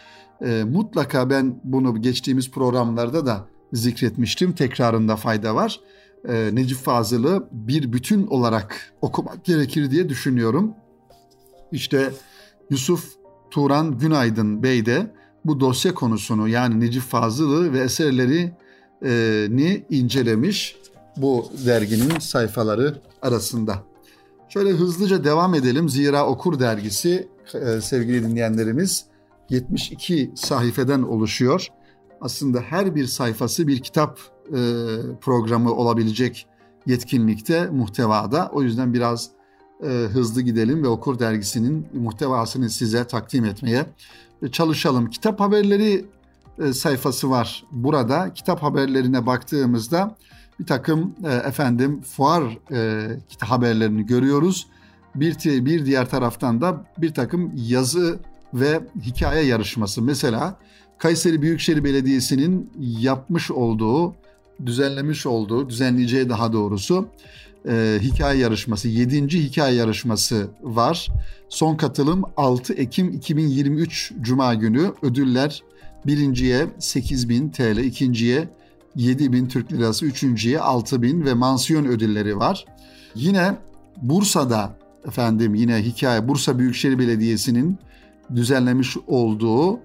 E, 0.45 0.63
mutlaka 0.63 1.29
ben 1.29 1.59
bunu 1.63 2.01
geçtiğimiz 2.01 2.51
programlarda 2.51 3.25
da 3.25 3.47
zikretmiştim. 3.73 4.53
Tekrarında 4.53 5.15
fayda 5.15 5.55
var. 5.55 5.79
E, 6.27 6.49
Necip 6.53 6.77
Fazıl'ı 6.77 7.47
bir 7.51 7.93
bütün 7.93 8.27
olarak 8.27 8.93
okumak 9.01 9.45
gerekir 9.45 9.91
diye 9.91 10.09
düşünüyorum. 10.09 10.73
İşte 11.71 12.11
Yusuf 12.69 13.05
Turan 13.51 13.97
Günaydın 13.97 14.63
Bey 14.63 14.85
de 14.85 15.13
bu 15.45 15.59
dosya 15.59 15.93
konusunu 15.93 16.47
yani 16.47 16.79
Necip 16.79 17.03
Fazıl'ı 17.03 17.73
ve 17.73 17.79
eserlerini 17.79 18.53
incelemiş 19.89 20.75
bu 21.17 21.51
derginin 21.65 22.19
sayfaları 22.19 23.01
arasında. 23.21 23.83
Şöyle 24.49 24.69
hızlıca 24.69 25.23
devam 25.23 25.53
edelim. 25.53 25.89
Zira 25.89 26.27
Okur 26.27 26.59
dergisi 26.59 27.27
e, 27.53 27.81
sevgili 27.81 28.23
dinleyenlerimiz 28.23 29.05
72 29.49 30.31
sayfeden 30.35 31.01
oluşuyor. 31.01 31.67
Aslında 32.21 32.59
her 32.59 32.95
bir 32.95 33.05
sayfası 33.05 33.67
bir 33.67 33.79
kitap 33.79 34.19
e, 34.47 34.59
programı 35.21 35.73
olabilecek 35.73 36.47
yetkinlikte, 36.85 37.65
muhtevada. 37.65 38.49
O 38.53 38.61
yüzden 38.63 38.93
biraz 38.93 39.29
e, 39.83 39.87
hızlı 39.87 40.41
gidelim 40.41 40.83
ve 40.83 40.87
Okur 40.87 41.19
dergisinin 41.19 41.87
muhtevasını 41.93 42.69
size 42.69 43.07
takdim 43.07 43.45
etmeye 43.45 43.85
çalışalım. 44.51 45.09
Kitap 45.09 45.39
haberleri 45.39 46.05
sayfası 46.73 47.29
var 47.29 47.63
burada. 47.71 48.33
Kitap 48.33 48.63
haberlerine 48.63 49.25
baktığımızda 49.25 50.15
bir 50.59 50.65
takım 50.65 51.15
efendim 51.45 52.01
fuar 52.01 52.57
haberlerini 53.39 54.05
görüyoruz. 54.05 54.67
Bir, 55.15 55.65
bir 55.65 55.85
diğer 55.85 56.09
taraftan 56.09 56.61
da 56.61 56.85
bir 56.97 57.13
takım 57.13 57.51
yazı 57.55 58.19
ve 58.53 58.81
hikaye 59.01 59.45
yarışması. 59.45 60.01
Mesela 60.01 60.55
Kayseri 60.97 61.41
Büyükşehir 61.41 61.83
Belediyesi'nin 61.83 62.71
yapmış 62.79 63.51
olduğu, 63.51 64.15
düzenlemiş 64.65 65.25
olduğu, 65.25 65.69
düzenleyeceği 65.69 66.29
daha 66.29 66.53
doğrusu 66.53 67.07
e, 67.69 67.99
hikaye 68.01 68.39
yarışması, 68.39 68.87
7. 68.87 69.43
hikaye 69.43 69.75
yarışması 69.75 70.47
var. 70.61 71.07
Son 71.49 71.75
katılım 71.75 72.23
6 72.37 72.73
Ekim 72.73 73.09
2023 73.09 74.13
Cuma 74.21 74.53
günü 74.53 74.91
ödüller 75.01 75.63
birinciye 76.05 76.67
8000 76.79 77.49
TL, 77.49 77.77
ikinciye 77.77 78.49
7000 78.95 79.47
Türk 79.47 79.73
Lirası, 79.73 80.05
üçüncüye 80.05 80.59
6000 80.59 81.25
ve 81.25 81.33
mansiyon 81.33 81.85
ödülleri 81.85 82.37
var. 82.37 82.65
Yine 83.15 83.57
Bursa'da 84.01 84.75
efendim 85.07 85.55
yine 85.55 85.77
hikaye 85.77 86.27
Bursa 86.27 86.59
Büyükşehir 86.59 86.99
Belediyesi'nin 86.99 87.77
düzenlemiş 88.35 88.97
olduğu 89.07 89.79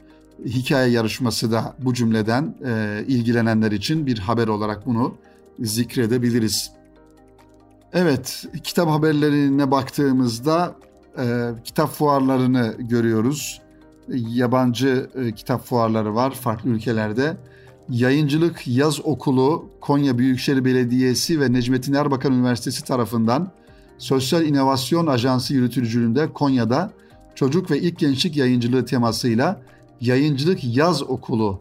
hikaye 0.44 0.92
yarışması 0.92 1.52
da 1.52 1.74
bu 1.78 1.94
cümleden 1.94 2.54
e, 2.66 3.04
ilgilenenler 3.08 3.72
için 3.72 4.06
bir 4.06 4.18
haber 4.18 4.48
olarak 4.48 4.86
bunu 4.86 5.14
zikredebiliriz. 5.60 6.75
Evet, 7.98 8.44
kitap 8.64 8.88
haberlerine 8.88 9.70
baktığımızda 9.70 10.74
e, 11.18 11.50
kitap 11.64 11.90
fuarlarını 11.90 12.74
görüyoruz. 12.78 13.60
Yabancı 14.08 15.10
e, 15.14 15.32
kitap 15.32 15.64
fuarları 15.64 16.14
var 16.14 16.30
farklı 16.30 16.70
ülkelerde. 16.70 17.36
Yayıncılık 17.90 18.68
Yaz 18.68 19.06
Okulu, 19.06 19.68
Konya 19.80 20.18
Büyükşehir 20.18 20.64
Belediyesi 20.64 21.40
ve 21.40 21.52
Necmettin 21.52 21.92
Erbakan 21.92 22.32
Üniversitesi 22.32 22.84
tarafından 22.84 23.50
Sosyal 23.98 24.44
İnovasyon 24.44 25.06
Ajansı 25.06 25.54
yürütücülüğünde 25.54 26.32
Konya'da 26.32 26.90
çocuk 27.34 27.70
ve 27.70 27.80
ilk 27.80 27.98
gençlik 27.98 28.36
yayıncılığı 28.36 28.84
temasıyla 28.84 29.60
Yayıncılık 30.00 30.76
Yaz 30.76 31.02
Okulu 31.02 31.60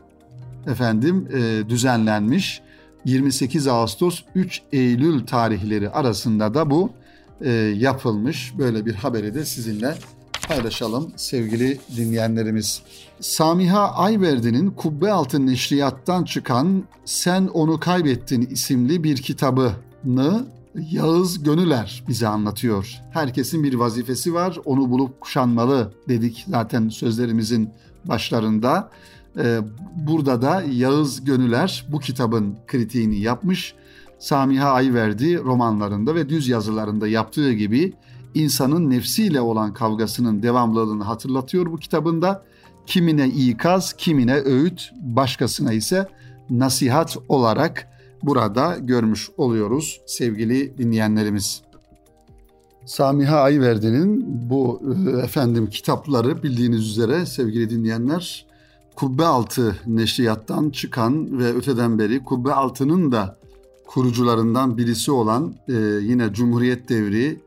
efendim 0.68 1.28
e, 1.34 1.70
düzenlenmiş. 1.70 2.62
28 3.06 3.68
Ağustos 3.68 4.24
3 4.36 4.62
Eylül 4.72 5.26
tarihleri 5.26 5.90
arasında 5.90 6.54
da 6.54 6.70
bu 6.70 6.92
e, 7.42 7.52
yapılmış. 7.78 8.54
Böyle 8.58 8.86
bir 8.86 8.96
haberi 8.96 9.36
de 9.36 9.46
sizinle 9.46 9.96
paylaşalım 10.48 11.14
sevgili 11.16 11.80
dinleyenlerimiz. 11.98 12.82
Samiha 13.20 13.92
Ayverdi'nin 13.92 14.72
Kubbe 14.72 15.12
Altı 15.12 15.46
Neşriyat'tan 15.46 16.24
çıkan 16.24 16.84
Sen 17.06 17.48
Onu 17.48 17.80
Kaybettin 17.80 18.42
isimli 18.42 19.04
bir 19.04 19.18
kitabını 19.18 20.46
Yağız 20.92 21.44
Gönüler 21.44 22.04
bize 22.08 22.28
anlatıyor. 22.28 23.02
Herkesin 23.12 23.64
bir 23.64 23.74
vazifesi 23.74 24.34
var, 24.34 24.58
onu 24.66 24.90
bulup 24.92 25.22
kuşanmalı 25.22 25.94
dedik 26.10 26.46
zaten 26.48 26.90
sözlerimizin 26.90 27.70
başlarında. 28.06 28.90
Ee, 29.38 29.60
burada 29.96 30.42
da 30.42 30.64
Yağız 30.72 31.26
Gönüler 31.26 31.86
bu 31.92 32.00
kitabın 32.00 32.56
kritiğini 32.68 33.20
yapmış. 33.20 33.76
Samiha 34.20 34.70
Ayverdi 34.70 35.40
romanlarında 35.40 36.16
ve 36.16 36.30
düz 36.30 36.48
yazılarında 36.48 37.08
yaptığı 37.08 37.54
gibi 37.54 37.94
insanın 38.34 38.90
nefsiyle 38.90 39.42
olan 39.42 39.74
kavgasının 39.74 40.44
devamlılığını 40.44 41.04
hatırlatıyor 41.04 41.66
bu 41.66 41.78
kitabında. 41.78 42.44
Kimine 42.86 43.28
ikaz, 43.28 43.94
kimine 43.94 44.36
öğüt, 44.36 44.92
başkasına 45.02 45.74
ise 45.74 46.08
nasihat 46.50 47.18
olarak 47.30 47.88
burada 48.24 48.78
görmüş 48.82 49.30
oluyoruz 49.38 50.02
sevgili 50.06 50.78
dinleyenlerimiz. 50.78 51.62
Samiha 52.86 53.38
Ayverdi'nin 53.40 54.26
bu 54.50 54.82
e, 55.08 55.20
efendim 55.20 55.70
kitapları 55.70 56.44
bildiğiniz 56.44 56.90
üzere 56.90 57.26
sevgili 57.26 57.70
dinleyenler 57.70 58.46
Kubbe 58.96 59.26
Altı 59.26 59.76
neşriyattan 59.88 60.70
çıkan 60.70 61.40
ve 61.40 61.54
öteden 61.54 62.00
beri 62.00 62.24
Kubbe 62.24 62.54
Altı'nın 62.54 63.12
da 63.12 63.38
kurucularından 63.88 64.78
birisi 64.78 65.12
olan 65.12 65.56
e, 65.68 65.74
yine 66.02 66.34
Cumhuriyet 66.34 66.90
devri 66.90 67.40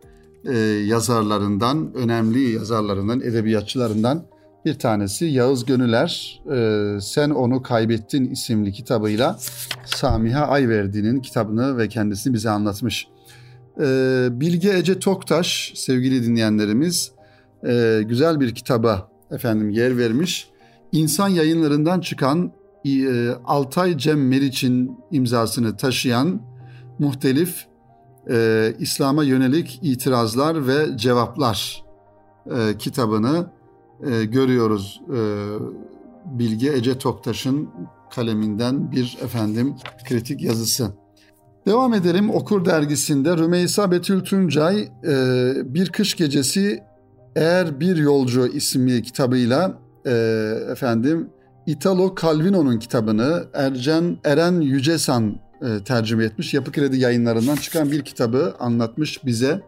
e, 0.44 0.58
yazarlarından, 0.86 1.94
önemli 1.94 2.50
yazarlarından, 2.50 3.20
edebiyatçılarından 3.20 4.22
Bir 4.64 4.78
tanesi 4.78 5.24
Yağız 5.24 5.64
Gönüler, 5.64 6.40
e, 6.52 7.00
Sen 7.00 7.30
Onu 7.30 7.62
Kaybettin 7.62 8.30
isimli 8.30 8.72
kitabıyla 8.72 9.38
Samiha 9.84 10.46
Ayverdi'nin 10.46 11.20
kitabını 11.20 11.78
ve 11.78 11.88
kendisini 11.88 12.34
bize 12.34 12.50
anlatmış. 12.50 13.08
E, 13.80 13.84
Bilge 14.30 14.70
Ece 14.70 14.98
Toktaş, 14.98 15.72
sevgili 15.76 16.24
dinleyenlerimiz, 16.26 17.12
e, 17.66 18.00
güzel 18.08 18.40
bir 18.40 18.54
kitaba 18.54 19.10
efendim 19.30 19.70
yer 19.70 19.98
vermiş. 19.98 20.50
İnsan 20.92 21.28
yayınlarından 21.28 22.00
çıkan 22.00 22.52
e, 22.84 23.28
Altay 23.44 23.98
Cem 23.98 24.28
Meriç'in 24.28 24.98
imzasını 25.10 25.76
taşıyan 25.76 26.40
muhtelif 26.98 27.66
e, 28.30 28.74
İslam'a 28.78 29.24
yönelik 29.24 29.80
itirazlar 29.82 30.66
ve 30.66 30.96
cevaplar 30.96 31.84
e, 32.46 32.78
kitabını 32.78 33.46
e, 34.10 34.24
görüyoruz. 34.24 35.00
E, 35.14 35.18
Bilge 36.38 36.72
Ece 36.72 36.98
Toktaş'ın 36.98 37.68
kaleminden 38.10 38.92
bir 38.92 39.18
efendim 39.22 39.74
kritik 40.08 40.42
yazısı. 40.42 40.92
Devam 41.66 41.94
edelim 41.94 42.30
Okur 42.30 42.64
dergisinde 42.64 43.36
Rümeysa 43.36 43.90
Betül 43.90 44.20
Tuncay 44.20 44.80
e, 44.80 45.52
Bir 45.64 45.88
Kış 45.88 46.14
Gecesi 46.14 46.82
Eğer 47.36 47.80
Bir 47.80 47.96
Yolcu 47.96 48.46
isimli 48.46 49.02
kitabıyla 49.02 49.78
e, 50.06 50.12
efendim 50.72 51.30
Italo 51.66 52.14
Calvino'nun 52.22 52.78
kitabını 52.78 53.46
Ercan 53.54 54.18
Eren 54.24 54.60
Yücesan 54.60 55.38
e, 55.62 55.84
tercüme 55.84 56.24
etmiş. 56.24 56.54
Yapı 56.54 56.72
Kredi 56.72 56.98
yayınlarından 56.98 57.56
çıkan 57.56 57.90
bir 57.90 58.02
kitabı 58.02 58.54
anlatmış 58.60 59.24
bize. 59.24 59.62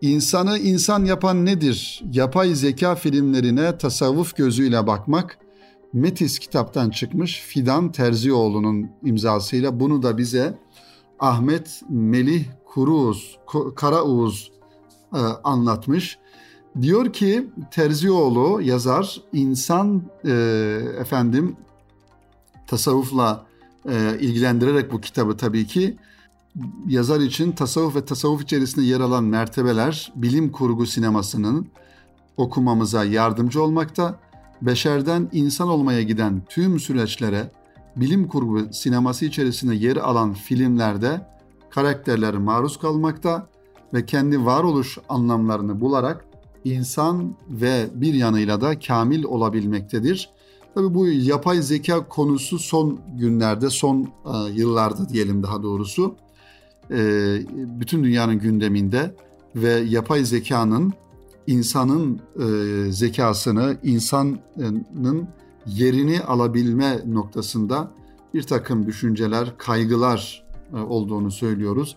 İnsanı 0.00 0.58
insan 0.58 1.04
yapan 1.04 1.46
nedir? 1.46 2.02
Yapay 2.12 2.54
zeka 2.54 2.94
filmlerine 2.94 3.78
tasavvuf 3.78 4.36
gözüyle 4.36 4.86
bakmak. 4.86 5.38
Metis 5.92 6.38
kitaptan 6.38 6.90
çıkmış 6.90 7.40
Fidan 7.40 7.92
Terzioğlu'nun 7.92 8.90
imzasıyla 9.04 9.80
bunu 9.80 10.02
da 10.02 10.18
bize 10.18 10.58
Ahmet 11.18 11.82
Melih 11.88 12.44
Kuruuz, 12.64 13.38
Karaoğuz 13.76 14.52
e, 15.14 15.18
anlatmış. 15.44 16.18
Diyor 16.82 17.12
ki 17.12 17.46
Terzioğlu 17.70 18.62
yazar 18.62 19.20
insan 19.32 20.02
e, 20.24 20.32
efendim 21.00 21.56
tasavvufla 22.66 23.46
e, 23.88 24.18
ilgilendirerek 24.20 24.92
bu 24.92 25.00
kitabı 25.00 25.36
tabii 25.36 25.66
ki 25.66 25.96
yazar 26.86 27.20
için 27.20 27.52
tasavvuf 27.52 27.96
ve 27.96 28.04
tasavvuf 28.04 28.42
içerisinde 28.42 28.84
yer 28.84 29.00
alan 29.00 29.24
mertebeler 29.24 30.12
bilim 30.16 30.52
kurgu 30.52 30.86
sinemasının 30.86 31.66
okumamıza 32.36 33.04
yardımcı 33.04 33.62
olmakta, 33.62 34.20
beşerden 34.62 35.28
insan 35.32 35.68
olmaya 35.68 36.02
giden 36.02 36.42
tüm 36.48 36.80
süreçlere 36.80 37.50
bilim 37.96 38.28
kurgu 38.28 38.72
sineması 38.72 39.24
içerisinde 39.24 39.74
yer 39.74 39.96
alan 39.96 40.34
filmlerde 40.34 41.26
karakterler 41.70 42.34
maruz 42.34 42.78
kalmakta 42.78 43.46
ve 43.94 44.06
kendi 44.06 44.44
varoluş 44.44 44.98
anlamlarını 45.08 45.80
bularak 45.80 46.25
insan 46.74 47.34
ve 47.50 47.86
bir 47.94 48.14
yanıyla 48.14 48.60
da 48.60 48.78
kamil 48.78 49.24
olabilmektedir. 49.24 50.30
Tabii 50.74 50.94
bu 50.94 51.08
yapay 51.08 51.62
zeka 51.62 52.08
konusu 52.08 52.58
son 52.58 53.00
günlerde, 53.18 53.70
son 53.70 54.02
e, 54.02 54.52
yıllarda 54.52 55.08
diyelim 55.08 55.42
daha 55.42 55.62
doğrusu 55.62 56.16
e, 56.90 56.98
bütün 57.80 58.04
dünyanın 58.04 58.38
gündeminde 58.38 59.14
ve 59.56 59.70
yapay 59.70 60.24
zekanın 60.24 60.92
insanın 61.46 62.20
e, 62.38 62.92
zekasını, 62.92 63.76
insanın 63.82 65.28
yerini 65.66 66.20
alabilme 66.20 67.00
noktasında 67.06 67.90
bir 68.34 68.42
takım 68.42 68.86
düşünceler, 68.86 69.58
kaygılar 69.58 70.46
olduğunu 70.88 71.30
söylüyoruz. 71.30 71.96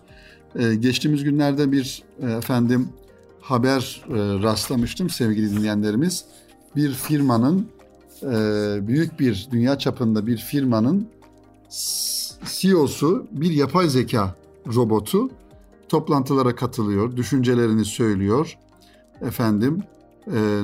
Geçtiğimiz 0.80 1.24
günlerde 1.24 1.72
bir 1.72 2.02
efendim 2.22 2.88
haber 3.50 4.04
rastlamıştım 4.42 5.10
sevgili 5.10 5.56
dinleyenlerimiz. 5.56 6.24
Bir 6.76 6.92
firmanın 6.92 7.66
büyük 8.86 9.20
bir 9.20 9.48
dünya 9.50 9.78
çapında 9.78 10.26
bir 10.26 10.36
firmanın 10.36 11.08
CEO'su 12.44 13.26
bir 13.32 13.50
yapay 13.50 13.88
zeka 13.88 14.34
robotu 14.74 15.30
toplantılara 15.88 16.54
katılıyor, 16.54 17.16
düşüncelerini 17.16 17.84
söylüyor. 17.84 18.58
Efendim 19.20 19.82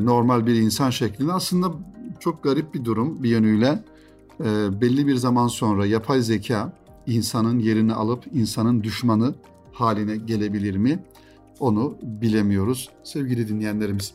normal 0.01 0.47
bir 0.47 0.55
insan 0.55 0.91
şeklinde 0.91 1.33
aslında 1.33 1.73
çok 2.21 2.43
garip 2.43 2.75
bir 2.75 2.85
durum 2.85 3.23
bir 3.23 3.29
yönüyle. 3.29 3.85
belli 4.81 5.07
bir 5.07 5.17
zaman 5.17 5.49
sonra 5.49 5.87
yapay 5.87 6.23
zeka 6.23 6.73
insanın 7.07 7.59
yerini 7.59 7.95
alıp 7.95 8.25
insanın 8.33 8.83
düşmanı 8.83 9.35
haline 9.73 10.17
gelebilir 10.17 10.77
mi? 10.77 11.05
Onu 11.61 11.97
bilemiyoruz 12.03 12.91
sevgili 13.05 13.49
dinleyenlerimiz. 13.49 14.13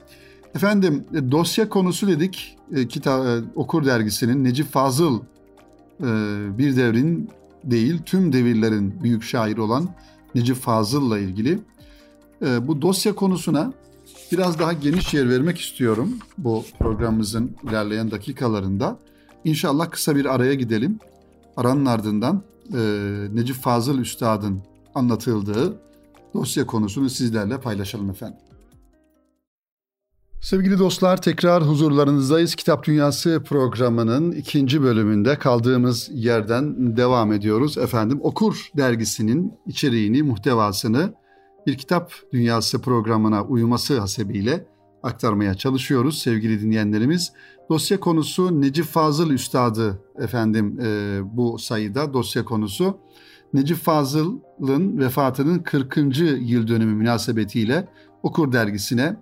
Efendim 0.56 1.06
dosya 1.32 1.70
konusu 1.70 2.08
dedik. 2.08 2.58
E, 2.76 2.88
kitap 2.88 3.26
e, 3.26 3.42
Okur 3.56 3.86
dergisinin 3.86 4.44
Necip 4.44 4.68
Fazıl 4.68 5.20
e, 6.00 6.08
bir 6.58 6.76
devrin 6.76 7.30
değil 7.64 8.02
tüm 8.06 8.34
devirlerin 8.34 9.04
büyük 9.04 9.24
şairi 9.24 9.62
olan 9.62 9.90
Necip 10.36 10.56
Fazıl'la 10.56 11.20
ilgili 11.20 11.60
e, 12.46 12.68
bu 12.68 12.82
dosya 12.82 13.16
konusuna 13.16 13.74
biraz 14.32 14.60
daha 14.60 14.74
geniş 14.74 15.14
yer 15.14 15.30
vermek 15.30 15.60
istiyorum 15.60 16.10
bu 16.38 16.64
programımızın 16.80 17.52
ilerleyen 17.64 18.12
dakikalarında. 18.12 18.98
İnşallah 19.44 19.92
kısa 19.92 20.16
bir 20.16 20.26
araya 20.26 20.54
gidelim. 20.54 21.00
Aranın 21.58 21.86
ardından 21.86 22.42
e, 22.74 22.80
Necip 23.34 23.56
Fazıl 23.56 24.00
Üstad'ın 24.00 24.62
anlatıldığı 24.96 25.78
dosya 26.34 26.66
konusunu 26.66 27.10
sizlerle 27.10 27.60
paylaşalım 27.60 28.10
efendim. 28.10 28.40
Sevgili 30.42 30.80
dostlar 30.80 31.22
tekrar 31.22 31.64
huzurlarınızdayız. 31.64 32.56
Kitap 32.56 32.84
Dünyası 32.84 33.44
programının 33.46 34.32
ikinci 34.32 34.82
bölümünde 34.82 35.40
kaldığımız 35.40 36.10
yerden 36.14 36.98
devam 36.98 37.34
ediyoruz. 37.34 37.78
Efendim 37.78 38.20
Okur 38.24 38.70
dergisinin 38.78 39.54
içeriğini, 39.68 40.24
muhtevasını 40.24 41.14
bir 41.68 41.78
Kitap 41.78 42.14
Dünyası 42.34 42.82
programına 42.82 43.44
uyması 43.44 44.00
hasebiyle 44.00 44.66
aktarmaya 45.04 45.54
çalışıyoruz 45.54 46.20
sevgili 46.20 46.62
dinleyenlerimiz. 46.62 47.34
Dosya 47.70 48.00
konusu 48.00 48.62
Necip 48.62 48.86
Fazıl 48.86 49.30
Üstadı 49.30 50.04
efendim 50.20 50.80
e, 50.82 51.20
bu 51.38 51.60
sayıda 51.60 52.14
dosya 52.14 52.46
konusu. 52.46 52.98
Necip 53.54 53.78
Fazıl'ın 53.78 54.98
vefatının 54.98 55.60
40. 55.60 55.98
yıl 56.40 56.68
dönümü 56.68 56.94
münasebetiyle 56.94 57.88
Okur 58.24 58.52
dergisine 58.52 59.16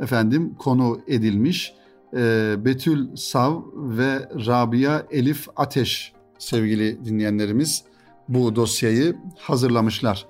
efendim 0.00 0.54
konu 0.58 1.00
edilmiş. 1.06 1.74
E, 2.16 2.54
Betül 2.64 3.16
Sav 3.16 3.62
ve 3.74 4.28
Rabia 4.46 5.02
Elif 5.10 5.48
Ateş 5.56 6.12
sevgili 6.38 7.04
dinleyenlerimiz 7.04 7.84
bu 8.28 8.56
dosyayı 8.56 9.16
hazırlamışlar. 9.38 10.26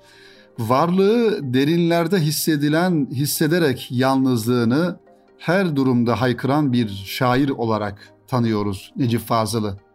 Varlığı 0.59 1.53
derinlerde 1.53 2.19
hissedilen, 2.19 3.07
hissederek 3.11 3.87
yalnızlığını 3.91 4.99
her 5.37 5.75
durumda 5.75 6.21
haykıran 6.21 6.73
bir 6.73 6.87
şair 7.05 7.49
olarak 7.49 8.13
tanıyoruz 8.27 8.93
Necip 8.95 9.21
Fazıl'ı. 9.21 9.86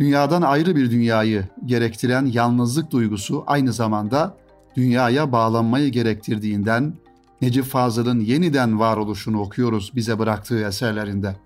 Dünyadan 0.00 0.42
ayrı 0.42 0.76
bir 0.76 0.90
dünyayı 0.90 1.44
gerektiren 1.64 2.26
yalnızlık 2.26 2.90
duygusu 2.90 3.44
aynı 3.46 3.72
zamanda 3.72 4.36
dünyaya 4.76 5.32
bağlanmayı 5.32 5.88
gerektirdiğinden 5.88 6.94
Necip 7.42 7.64
Fazıl'ın 7.64 8.20
yeniden 8.20 8.78
varoluşunu 8.80 9.40
okuyoruz 9.40 9.92
bize 9.94 10.18
bıraktığı 10.18 10.66
eserlerinde. 10.66 11.36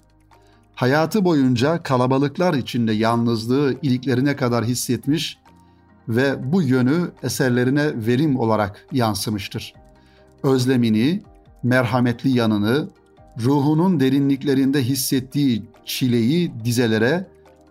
Hayatı 0.75 1.25
boyunca 1.25 1.83
kalabalıklar 1.83 2.55
içinde 2.55 2.93
yalnızlığı 2.93 3.75
iliklerine 3.83 4.37
kadar 4.37 4.65
hissetmiş 4.65 5.39
ve 6.09 6.53
bu 6.53 6.63
yönü 6.63 7.11
eserlerine 7.23 8.07
verim 8.07 8.39
olarak 8.39 8.87
yansımıştır. 8.93 9.75
Özlemini, 10.43 11.23
merhametli 11.63 12.31
yanını, 12.31 12.89
ruhunun 13.41 14.01
derinliklerinde 14.01 14.83
hissettiği 14.83 15.63
çileyi 15.85 16.53
dizelere, 16.65 17.27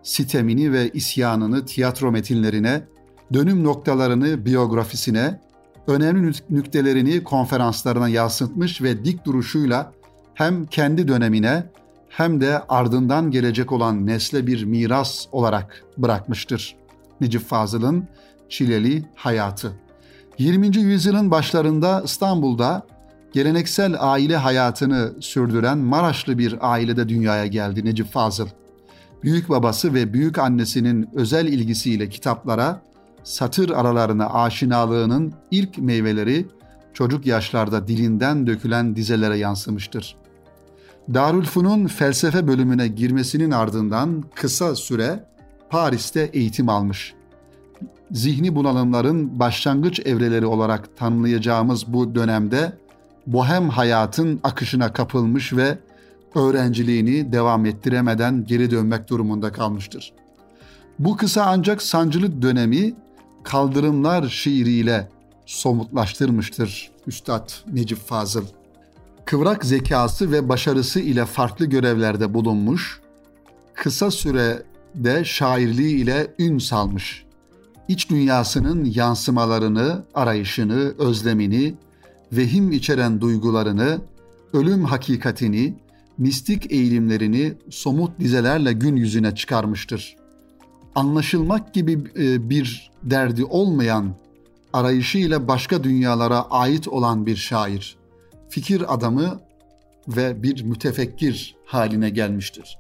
sitemini 0.08 0.72
ve 0.72 0.90
isyanını 0.90 1.66
tiyatro 1.66 2.12
metinlerine, 2.12 2.84
dönüm 3.34 3.64
noktalarını 3.64 4.46
biyografisine, 4.46 5.42
önemli 5.88 6.32
nüktelerini 6.50 7.24
konferanslarına 7.24 8.10
yansıtmış 8.10 8.82
ve 8.82 9.06
dik 9.06 9.26
duruşuyla 9.26 9.92
hem 10.34 10.66
kendi 10.66 11.08
dönemine 11.08 11.64
hem 12.10 12.42
de 12.42 12.60
ardından 12.70 13.32
gelecek 13.32 13.72
olan 13.72 14.08
nesle 14.08 14.48
bir 14.48 14.64
miras 14.64 15.26
olarak 15.32 15.84
bırakmıştır. 15.98 16.76
Necip 17.22 17.42
Fazıl'ın 17.42 18.08
çileli 18.50 19.04
hayatı. 19.16 19.72
20. 20.38 20.78
yüzyılın 20.78 21.32
başlarında 21.32 22.02
İstanbul'da 22.06 22.88
geleneksel 23.34 23.96
aile 24.00 24.38
hayatını 24.38 25.14
sürdüren 25.20 25.78
Maraşlı 25.78 26.38
bir 26.38 26.74
ailede 26.74 27.10
dünyaya 27.10 27.46
geldi 27.46 27.86
Necip 27.86 28.12
Fazıl. 28.12 28.48
Büyük 29.24 29.50
babası 29.50 29.94
ve 29.94 30.14
büyük 30.14 30.38
annesinin 30.38 31.10
özel 31.14 31.48
ilgisiyle 31.48 32.10
kitaplara, 32.10 32.82
satır 33.24 33.70
aralarına 33.70 34.30
aşinalığının 34.30 35.34
ilk 35.52 35.78
meyveleri 35.78 36.46
çocuk 36.94 37.26
yaşlarda 37.26 37.88
dilinden 37.88 38.48
dökülen 38.48 38.96
dizelere 38.96 39.38
yansımıştır. 39.38 40.16
Darülfun'un 41.14 41.88
felsefe 41.88 42.48
bölümüne 42.48 42.88
girmesinin 42.88 43.52
ardından 43.52 44.24
kısa 44.36 44.76
süre 44.76 45.24
Paris'te 45.70 46.30
eğitim 46.34 46.70
almış. 46.70 47.14
Zihni 48.12 48.56
bunalımların 48.56 49.40
başlangıç 49.40 50.00
evreleri 50.00 50.46
olarak 50.46 50.98
tanımlayacağımız 50.98 51.94
bu 51.94 52.16
dönemde 52.16 52.74
bohem 53.28 53.70
hayatın 53.70 54.40
akışına 54.44 54.94
kapılmış 54.94 55.54
ve 55.54 55.78
öğrenciliğini 56.38 57.32
devam 57.32 57.66
ettiremeden 57.66 58.46
geri 58.46 58.72
dönmek 58.72 59.10
durumunda 59.10 59.52
kalmıştır. 59.52 60.14
Bu 61.00 61.18
kısa 61.18 61.46
ancak 61.46 61.82
sancılı 61.82 62.42
dönemi 62.42 62.94
kaldırımlar 63.44 64.30
şiiriyle 64.30 65.10
somutlaştırmıştır 65.46 66.92
Üstad 67.08 67.52
Necip 67.74 67.98
Fazıl. 67.98 68.46
Kıvrak 69.26 69.66
zekası 69.66 70.32
ve 70.32 70.50
başarısı 70.50 71.00
ile 71.00 71.26
farklı 71.26 71.66
görevlerde 71.66 72.34
bulunmuş, 72.34 73.02
kısa 73.74 74.12
sürede 74.12 75.26
şairliği 75.26 75.96
ile 75.96 76.34
ün 76.40 76.58
salmış. 76.58 77.26
İç 77.88 78.10
dünyasının 78.10 78.86
yansımalarını, 78.86 80.04
arayışını, 80.14 80.94
özlemini, 80.98 81.76
vehim 82.32 82.72
içeren 82.72 83.22
duygularını, 83.22 84.02
ölüm 84.54 84.86
hakikatini, 84.86 85.76
mistik 86.18 86.72
eğilimlerini 86.72 87.54
somut 87.70 88.20
dizelerle 88.20 88.74
gün 88.74 88.96
yüzüne 88.96 89.36
çıkarmıştır. 89.36 90.16
Anlaşılmak 90.96 91.74
gibi 91.74 92.00
e, 92.20 92.50
bir 92.50 92.92
derdi 93.04 93.46
olmayan, 93.46 94.16
arayışıyla 94.74 95.48
başka 95.48 95.84
dünyalara 95.84 96.42
ait 96.42 96.88
olan 96.88 97.26
bir 97.26 97.36
şair, 97.36 97.98
fikir 98.50 98.94
adamı 98.94 99.40
ve 100.08 100.44
bir 100.44 100.64
mütefekkir 100.64 101.56
haline 101.66 102.10
gelmiştir. 102.10 102.78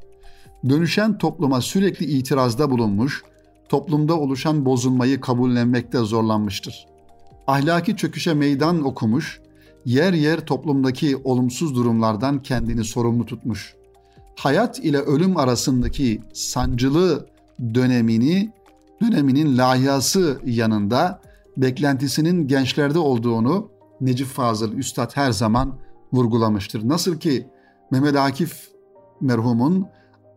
Dönüşen 0.69 1.17
topluma 1.17 1.61
sürekli 1.61 2.05
itirazda 2.05 2.71
bulunmuş, 2.71 3.23
toplumda 3.69 4.19
oluşan 4.19 4.65
bozulmayı 4.65 5.21
kabullenmekte 5.21 5.97
zorlanmıştır. 5.97 6.87
Ahlaki 7.47 7.97
çöküşe 7.97 8.33
meydan 8.33 8.85
okumuş, 8.85 9.41
yer 9.87 10.13
yer 10.13 10.45
toplumdaki 10.45 11.17
olumsuz 11.23 11.75
durumlardan 11.75 12.41
kendini 12.41 12.83
sorumlu 12.83 13.25
tutmuş. 13.25 13.75
Hayat 14.35 14.79
ile 14.79 14.97
ölüm 14.97 15.37
arasındaki 15.37 16.21
sancılı 16.33 17.27
dönemini, 17.73 18.51
döneminin 19.01 19.57
layihası 19.57 20.41
yanında 20.45 21.21
beklentisinin 21.57 22.47
gençlerde 22.47 22.99
olduğunu 22.99 23.69
Necip 24.01 24.27
Fazıl 24.27 24.73
Üstad 24.73 25.15
her 25.15 25.31
zaman 25.31 25.79
vurgulamıştır. 26.13 26.87
Nasıl 26.87 27.19
ki 27.19 27.47
Mehmet 27.91 28.15
Akif 28.15 28.67
merhumun 29.21 29.87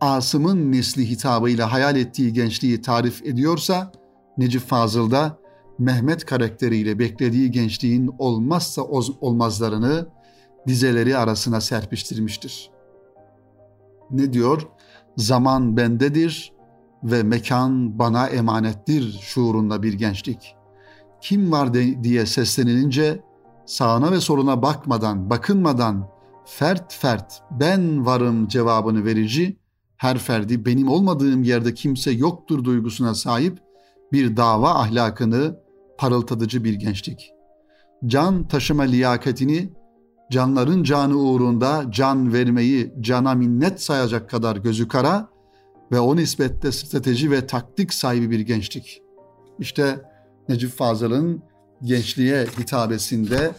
Asım'ın 0.01 0.73
nesli 0.73 1.11
hitabıyla 1.11 1.73
hayal 1.73 1.97
ettiği 1.97 2.33
gençliği 2.33 2.83
tarif 2.83 3.27
ediyorsa 3.27 3.93
Necip 4.39 4.63
Fazıl 4.63 5.11
da 5.11 5.39
Mehmet 5.81 6.25
karakteriyle 6.25 6.99
beklediği 6.99 7.51
gençliğin 7.51 8.11
olmazsa 8.19 8.83
olmazlarını 9.21 10.09
dizeleri 10.66 11.16
arasına 11.16 11.61
serpiştirmiştir. 11.61 12.71
Ne 14.11 14.33
diyor? 14.33 14.69
Zaman 15.16 15.77
bendedir 15.77 16.53
ve 17.03 17.23
mekan 17.23 17.99
bana 17.99 18.27
emanettir 18.27 19.19
şuurunda 19.23 19.83
bir 19.83 19.93
gençlik. 19.93 20.57
Kim 21.21 21.53
var 21.53 21.75
de, 21.75 22.05
diye 22.05 22.27
seslenilince 22.27 23.21
sağına 23.66 24.12
ve 24.12 24.21
soluna 24.21 24.62
bakmadan, 24.62 25.31
bakınmadan 25.31 26.09
fert 26.45 26.95
fert 26.95 27.43
ben 27.51 28.07
varım 28.07 28.49
cevabını 28.49 29.05
verici, 29.05 29.57
her 29.97 30.19
ferdi 30.19 30.66
benim 30.66 30.88
olmadığım 30.88 31.43
yerde 31.43 31.75
kimse 31.75 32.11
yoktur 32.11 32.64
duygusuna 32.64 33.14
sahip 33.14 33.59
bir 34.12 34.37
dava 34.37 34.71
ahlakını 34.71 35.70
parıltadıcı 36.01 36.65
bir 36.65 36.75
gençlik. 36.75 37.33
Can 38.07 38.49
taşıma 38.49 38.83
liyakatini, 38.83 39.71
canların 40.31 40.83
canı 40.83 41.17
uğrunda 41.17 41.85
can 41.91 42.33
vermeyi 42.33 42.95
cana 43.01 43.35
minnet 43.35 43.83
sayacak 43.83 44.31
kadar 44.31 44.57
gözü 44.57 44.89
kara 44.89 45.29
ve 45.93 46.01
o 46.01 46.17
nispette 46.17 46.73
strateji 46.73 47.31
ve 47.31 47.47
taktik 47.47 47.95
sahibi 47.95 48.31
bir 48.31 48.41
gençlik. 48.41 49.03
İşte 49.59 50.01
Necip 50.49 50.71
Fazıl'ın 50.71 51.43
gençliğe 51.83 52.47
hitabesinde 52.59 53.51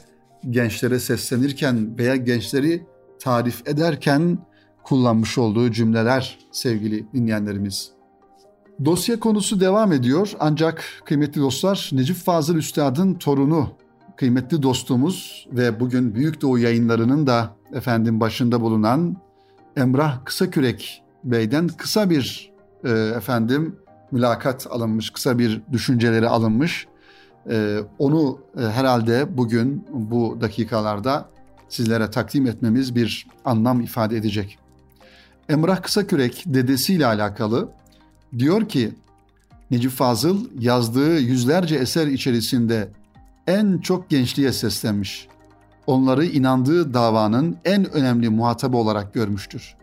gençlere 0.49 0.99
seslenirken 0.99 1.97
veya 1.97 2.15
gençleri 2.15 2.85
tarif 3.19 3.67
ederken 3.67 4.37
kullanmış 4.83 5.37
olduğu 5.37 5.71
cümleler 5.71 6.39
sevgili 6.51 7.13
dinleyenlerimiz. 7.13 8.00
Dosya 8.85 9.19
konusu 9.19 9.59
devam 9.59 9.91
ediyor 9.91 10.31
ancak 10.39 10.83
kıymetli 11.05 11.41
dostlar 11.41 11.89
Necip 11.93 12.15
Fazıl 12.15 12.55
Üstad'ın 12.55 13.13
torunu 13.13 13.69
kıymetli 14.17 14.63
dostumuz 14.63 15.47
ve 15.51 15.79
bugün 15.79 16.15
Büyük 16.15 16.41
Doğu 16.41 16.59
yayınlarının 16.59 17.27
da 17.27 17.55
efendim 17.73 18.19
başında 18.19 18.61
bulunan 18.61 19.17
Emrah 19.77 20.25
Kısakürek 20.25 21.03
Bey'den 21.23 21.67
kısa 21.67 22.09
bir 22.09 22.51
e, 22.83 22.89
efendim 22.89 23.75
mülakat 24.11 24.67
alınmış, 24.69 25.09
kısa 25.09 25.39
bir 25.39 25.61
düşünceleri 25.71 26.27
alınmış. 26.27 26.87
E, 27.49 27.79
onu 27.99 28.39
e, 28.59 28.61
herhalde 28.61 29.37
bugün 29.37 29.85
bu 29.93 30.37
dakikalarda 30.41 31.29
sizlere 31.69 32.11
takdim 32.11 32.47
etmemiz 32.47 32.95
bir 32.95 33.27
anlam 33.45 33.81
ifade 33.81 34.17
edecek. 34.17 34.59
Emrah 35.49 35.81
Kısakürek 35.81 36.43
dedesiyle 36.45 37.05
alakalı 37.05 37.69
diyor 38.37 38.69
ki 38.69 38.91
Necip 39.71 39.91
Fazıl 39.91 40.45
yazdığı 40.59 41.19
yüzlerce 41.19 41.75
eser 41.75 42.07
içerisinde 42.07 42.89
en 43.47 43.77
çok 43.77 44.09
gençliğe 44.09 44.53
seslenmiş. 44.53 45.27
Onları 45.87 46.25
inandığı 46.25 46.93
davanın 46.93 47.57
en 47.65 47.91
önemli 47.91 48.29
muhatabı 48.29 48.77
olarak 48.77 49.13
görmüştür. 49.13 49.75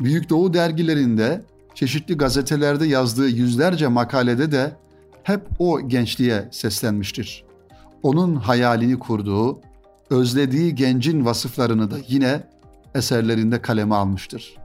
Büyük 0.00 0.30
Doğu 0.30 0.54
dergilerinde, 0.54 1.44
çeşitli 1.74 2.16
gazetelerde 2.16 2.86
yazdığı 2.86 3.28
yüzlerce 3.28 3.88
makalede 3.88 4.52
de 4.52 4.76
hep 5.22 5.40
o 5.58 5.88
gençliğe 5.88 6.48
seslenmiştir. 6.52 7.44
Onun 8.02 8.36
hayalini 8.36 8.98
kurduğu, 8.98 9.60
özlediği 10.10 10.74
gencin 10.74 11.24
vasıflarını 11.24 11.90
da 11.90 11.96
yine 12.08 12.40
eserlerinde 12.94 13.62
kaleme 13.62 13.94
almıştır. 13.94 14.56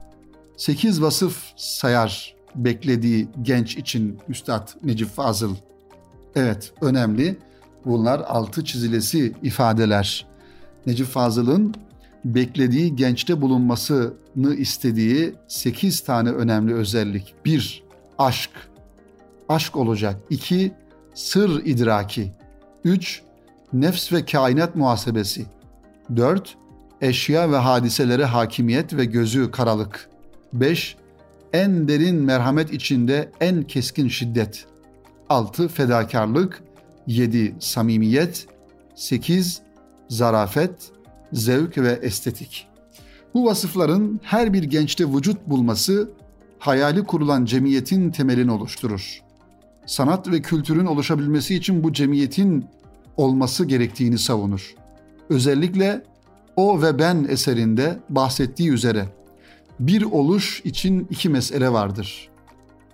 Sekiz 0.57 1.01
vasıf 1.01 1.43
sayar 1.55 2.35
beklediği 2.55 3.27
genç 3.41 3.77
için 3.77 4.19
Üstad 4.29 4.69
Necip 4.83 5.09
Fazıl. 5.09 5.55
Evet, 6.35 6.73
önemli. 6.81 7.37
Bunlar 7.85 8.19
altı 8.19 8.65
çizilesi 8.65 9.33
ifadeler. 9.43 10.27
Necip 10.85 11.07
Fazıl'ın 11.07 11.75
beklediği 12.25 12.95
gençte 12.95 13.41
bulunmasını 13.41 14.55
istediği 14.57 15.33
sekiz 15.47 15.99
tane 15.99 16.29
önemli 16.29 16.73
özellik. 16.73 17.33
Bir, 17.45 17.83
aşk. 18.17 18.51
Aşk 19.49 19.75
olacak. 19.75 20.15
İki, 20.29 20.71
sır 21.13 21.65
idraki. 21.65 22.31
Üç, 22.83 23.21
nefs 23.73 24.13
ve 24.13 24.25
kainat 24.25 24.75
muhasebesi. 24.75 25.45
Dört, 26.15 26.55
eşya 27.01 27.51
ve 27.51 27.57
hadiselere 27.57 28.25
hakimiyet 28.25 28.93
ve 28.93 29.05
gözü 29.05 29.51
karalık. 29.51 30.09
Beş, 30.53 30.95
en 31.53 31.87
derin 31.87 32.15
merhamet 32.15 32.73
içinde 32.73 33.31
en 33.41 33.63
keskin 33.63 34.07
şiddet. 34.07 34.65
6. 35.29 35.67
Fedakarlık 35.67 36.63
7. 37.07 37.55
Samimiyet 37.59 38.47
8. 38.95 39.61
Zarafet, 40.09 40.91
zevk 41.33 41.77
ve 41.77 41.99
estetik. 42.01 42.67
Bu 43.33 43.45
vasıfların 43.45 44.19
her 44.23 44.53
bir 44.53 44.63
gençte 44.63 45.05
vücut 45.13 45.47
bulması 45.47 46.09
hayali 46.59 47.03
kurulan 47.03 47.45
cemiyetin 47.45 48.11
temelini 48.11 48.51
oluşturur. 48.51 49.21
Sanat 49.85 50.31
ve 50.31 50.41
kültürün 50.41 50.85
oluşabilmesi 50.85 51.55
için 51.55 51.83
bu 51.83 51.93
cemiyetin 51.93 52.65
olması 53.17 53.65
gerektiğini 53.65 54.17
savunur. 54.17 54.75
Özellikle 55.29 56.03
O 56.55 56.81
ve 56.81 56.99
Ben 56.99 57.27
eserinde 57.29 57.99
bahsettiği 58.09 58.69
üzere 58.69 59.05
bir 59.81 60.01
oluş 60.01 60.61
için 60.65 61.07
iki 61.09 61.29
mesele 61.29 61.71
vardır. 61.71 62.29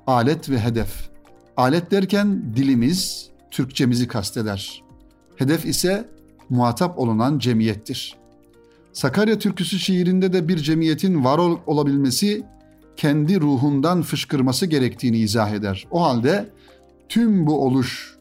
Alet 0.07 0.49
ve 0.49 0.59
hedef. 0.59 1.09
Alet 1.57 1.91
derken 1.91 2.55
dilimiz, 2.55 3.29
Türkçemizi 3.51 4.07
kasteder. 4.07 4.83
Hedef 5.35 5.65
ise 5.65 6.09
muhatap 6.49 6.99
olunan 6.99 7.39
cemiyettir. 7.39 8.15
Sakarya 8.93 9.39
türküsü 9.39 9.79
şiirinde 9.79 10.33
de 10.33 10.47
bir 10.47 10.57
cemiyetin 10.57 11.23
var 11.23 11.37
ol- 11.37 11.59
olabilmesi 11.65 12.43
kendi 12.97 13.41
ruhundan 13.41 14.01
fışkırması 14.01 14.65
gerektiğini 14.65 15.17
izah 15.17 15.51
eder. 15.51 15.87
O 15.91 16.03
halde 16.03 16.49
tüm 17.09 17.47
bu 17.47 17.65
oluş 17.65 18.15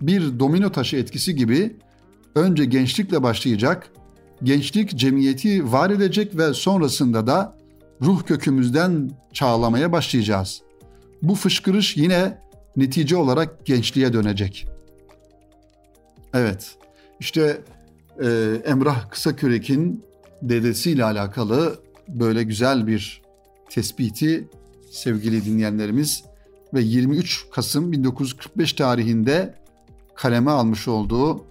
bir 0.00 0.38
domino 0.38 0.72
taşı 0.72 0.96
etkisi 0.96 1.34
gibi 1.34 1.76
önce 2.34 2.64
gençlikle 2.64 3.22
başlayacak, 3.22 3.90
gençlik 4.42 4.96
cemiyeti 4.96 5.72
var 5.72 5.90
edecek 5.90 6.36
ve 6.36 6.54
sonrasında 6.54 7.26
da 7.26 7.63
ruh 8.02 8.22
kökümüzden 8.22 9.10
çağlamaya 9.32 9.92
başlayacağız. 9.92 10.62
Bu 11.22 11.34
fışkırış 11.34 11.96
yine 11.96 12.38
netice 12.76 13.16
olarak 13.16 13.66
gençliğe 13.66 14.12
dönecek. 14.12 14.66
Evet, 16.34 16.76
işte 17.20 17.60
e, 18.22 18.56
Emrah 18.64 19.10
Kısakürek'in 19.10 20.04
dedesiyle 20.42 21.04
alakalı 21.04 21.78
böyle 22.08 22.42
güzel 22.42 22.86
bir 22.86 23.22
tespiti 23.70 24.48
sevgili 24.90 25.44
dinleyenlerimiz 25.44 26.24
ve 26.74 26.80
23 26.80 27.46
Kasım 27.52 27.92
1945 27.92 28.72
tarihinde 28.72 29.54
kaleme 30.14 30.50
almış 30.50 30.88
olduğu 30.88 31.44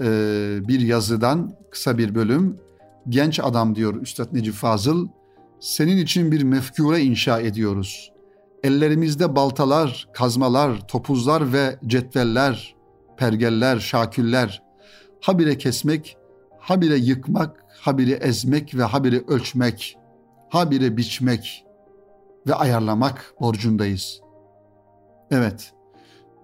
e, 0.00 0.58
bir 0.68 0.80
yazıdan 0.80 1.54
kısa 1.70 1.98
bir 1.98 2.14
bölüm. 2.14 2.56
Genç 3.08 3.40
adam 3.40 3.74
diyor 3.74 4.02
Üstad 4.02 4.32
Necip 4.32 4.54
Fazıl, 4.54 5.08
senin 5.62 5.96
için 5.96 6.32
bir 6.32 6.42
mefkure 6.42 7.00
inşa 7.00 7.40
ediyoruz. 7.40 8.12
Ellerimizde 8.62 9.36
baltalar, 9.36 10.08
kazmalar, 10.12 10.88
topuzlar 10.88 11.52
ve 11.52 11.78
cetveller, 11.86 12.76
pergeller, 13.16 13.78
şaküller, 13.78 14.62
habire 15.20 15.58
kesmek, 15.58 16.16
habire 16.58 16.96
yıkmak, 16.96 17.64
habire 17.80 18.12
ezmek 18.12 18.74
ve 18.74 18.82
habire 18.82 19.22
ölçmek, 19.28 19.98
habire 20.48 20.96
biçmek 20.96 21.64
ve 22.46 22.54
ayarlamak 22.54 23.34
borcundayız. 23.40 24.20
Evet, 25.30 25.72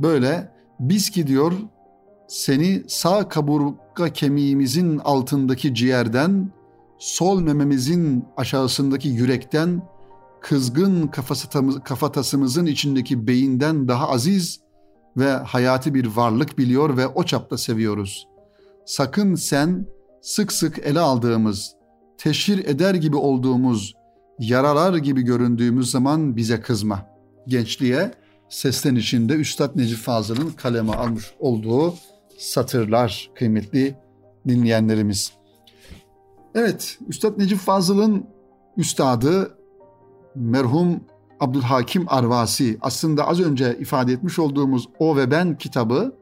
böyle 0.00 0.52
biz 0.80 1.10
ki 1.10 1.26
diyor 1.26 1.52
seni 2.28 2.82
sağ 2.88 3.28
kaburga 3.28 4.12
kemiğimizin 4.12 4.98
altındaki 4.98 5.74
ciğerden, 5.74 6.50
sol 6.98 7.40
mememizin 7.40 8.24
aşağısındaki 8.36 9.08
yürekten, 9.08 9.82
kızgın 10.40 11.06
kafatasımızın 11.84 12.66
içindeki 12.66 13.26
beyinden 13.26 13.88
daha 13.88 14.08
aziz 14.08 14.60
ve 15.16 15.30
hayati 15.30 15.94
bir 15.94 16.06
varlık 16.06 16.58
biliyor 16.58 16.96
ve 16.96 17.06
o 17.06 17.22
çapta 17.22 17.58
seviyoruz. 17.58 18.28
Sakın 18.86 19.34
sen 19.34 19.86
sık 20.22 20.52
sık 20.52 20.78
ele 20.78 21.00
aldığımız, 21.00 21.74
teşhir 22.18 22.58
eder 22.58 22.94
gibi 22.94 23.16
olduğumuz, 23.16 23.94
yaralar 24.38 24.96
gibi 24.96 25.22
göründüğümüz 25.22 25.90
zaman 25.90 26.36
bize 26.36 26.60
kızma. 26.60 27.06
Gençliğe 27.46 28.10
seslenişinde 28.48 29.34
Üstad 29.34 29.76
Necip 29.76 29.98
Fazıl'ın 29.98 30.50
kaleme 30.50 30.92
almış 30.92 31.24
olduğu 31.38 31.94
satırlar 32.38 33.30
kıymetli 33.34 33.94
dinleyenlerimiz. 34.48 35.32
Evet, 36.54 36.98
Üstad 37.08 37.38
Necip 37.38 37.58
Fazıl'ın 37.58 38.26
üstadı 38.76 39.58
merhum 40.34 41.00
Abdülhakim 41.40 42.04
Arvasi 42.08 42.78
aslında 42.80 43.28
az 43.28 43.40
önce 43.40 43.78
ifade 43.78 44.12
etmiş 44.12 44.38
olduğumuz 44.38 44.88
O 44.98 45.16
ve 45.16 45.30
Ben 45.30 45.58
kitabının 45.58 46.12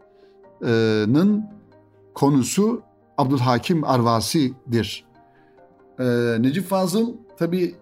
konusu 2.15 2.83
Abdülhakim 3.19 3.85
Arvasi'dir. 3.85 5.07
Ee, 6.01 6.37
Necip 6.41 6.67
Fazıl 6.67 7.13
tabi 7.39 7.75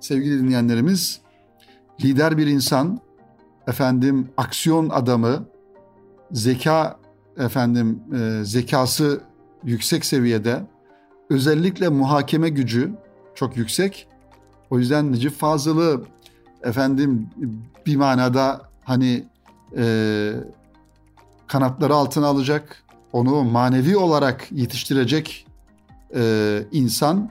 sevgili 0.00 0.38
dinleyenlerimiz 0.38 1.20
lider 2.04 2.38
bir 2.38 2.46
insan, 2.46 3.00
efendim 3.68 4.28
aksiyon 4.36 4.88
adamı, 4.88 5.46
zeka 6.32 7.00
efendim 7.36 8.02
e, 8.14 8.44
zekası 8.44 9.20
yüksek 9.64 10.04
seviyede, 10.04 10.66
özellikle 11.30 11.88
muhakeme 11.88 12.48
gücü 12.48 12.92
çok 13.34 13.56
yüksek. 13.56 14.08
O 14.70 14.78
yüzden 14.78 15.12
Necip 15.12 15.32
Fazıl'ı 15.32 16.04
efendim 16.62 17.28
bir 17.86 17.96
manada 17.96 18.62
hani 18.84 19.24
e, 19.76 20.32
kanatları 21.46 21.94
altına 21.94 22.26
alacak, 22.26 22.82
onu 23.12 23.44
manevi 23.44 23.96
olarak 23.96 24.52
yetiştirecek 24.52 25.46
e, 26.14 26.62
insan 26.72 27.30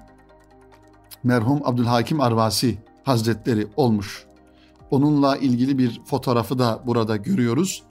merhum 1.24 1.62
Abdülhakim 1.64 2.22
Arvasi 2.22 2.78
Hazretleri 3.04 3.68
olmuş. 3.76 4.26
Onunla 4.92 5.38
ilgili 5.38 5.78
bir 5.78 6.02
fotoğrafı 6.06 6.60
da 6.60 6.80
burada 6.86 7.18
görüyoruz 7.18 7.84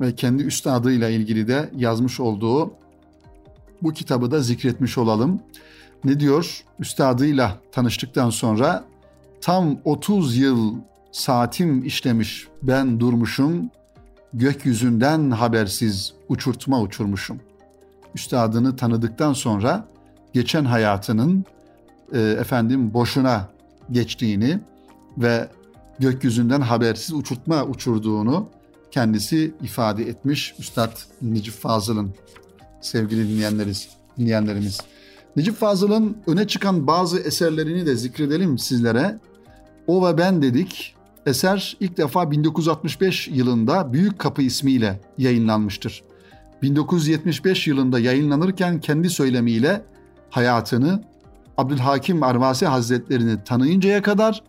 ve 0.00 0.14
kendi 0.14 0.42
üstadıyla 0.42 1.08
ilgili 1.08 1.48
de 1.48 1.70
yazmış 1.76 2.20
olduğu 2.20 2.72
bu 3.82 3.92
kitabı 3.92 4.30
da 4.30 4.40
zikretmiş 4.40 4.98
olalım. 4.98 5.40
Ne 6.04 6.20
diyor? 6.20 6.64
Üstadıyla 6.78 7.58
tanıştıktan 7.72 8.30
sonra 8.30 8.84
tam 9.40 9.78
30 9.84 10.36
yıl 10.36 10.74
saatim 11.12 11.84
işlemiş 11.84 12.48
ben 12.62 13.00
durmuşum, 13.00 13.70
gökyüzünden 14.32 15.30
habersiz 15.30 16.12
uçurtma 16.28 16.80
uçurmuşum. 16.80 17.40
Üstadını 18.14 18.76
tanıdıktan 18.76 19.32
sonra 19.32 19.88
geçen 20.32 20.64
hayatının 20.64 21.44
e, 22.12 22.20
efendim 22.20 22.94
boşuna 22.94 23.48
geçtiğini 23.90 24.58
ve 25.18 25.48
gökyüzünden 25.98 26.60
habersiz 26.60 27.14
uçurtma 27.14 27.64
uçurduğunu 27.64 28.48
kendisi 28.90 29.54
ifade 29.62 30.08
etmiş 30.08 30.54
Üstad 30.58 30.92
Necip 31.22 31.54
Fazıl'ın 31.54 32.14
sevgili 32.84 33.28
dinleyenleriz, 33.28 33.88
dinleyenlerimiz. 34.18 34.80
Necip 35.36 35.56
Fazıl'ın 35.56 36.16
öne 36.26 36.46
çıkan 36.46 36.86
bazı 36.86 37.18
eserlerini 37.18 37.86
de 37.86 37.96
zikredelim 37.96 38.58
sizlere. 38.58 39.18
O 39.86 40.06
ve 40.06 40.18
Ben 40.18 40.42
dedik. 40.42 40.94
Eser 41.26 41.76
ilk 41.80 41.96
defa 41.96 42.30
1965 42.30 43.28
yılında 43.28 43.92
Büyük 43.92 44.18
Kapı 44.18 44.42
ismiyle 44.42 45.00
yayınlanmıştır. 45.18 46.04
1975 46.62 47.66
yılında 47.66 48.00
yayınlanırken 48.00 48.80
kendi 48.80 49.10
söylemiyle 49.10 49.82
hayatını 50.30 51.02
Abdülhakim 51.58 52.22
Arvasi 52.22 52.66
Hazretlerini 52.66 53.44
tanıyıncaya 53.44 54.02
kadar 54.02 54.42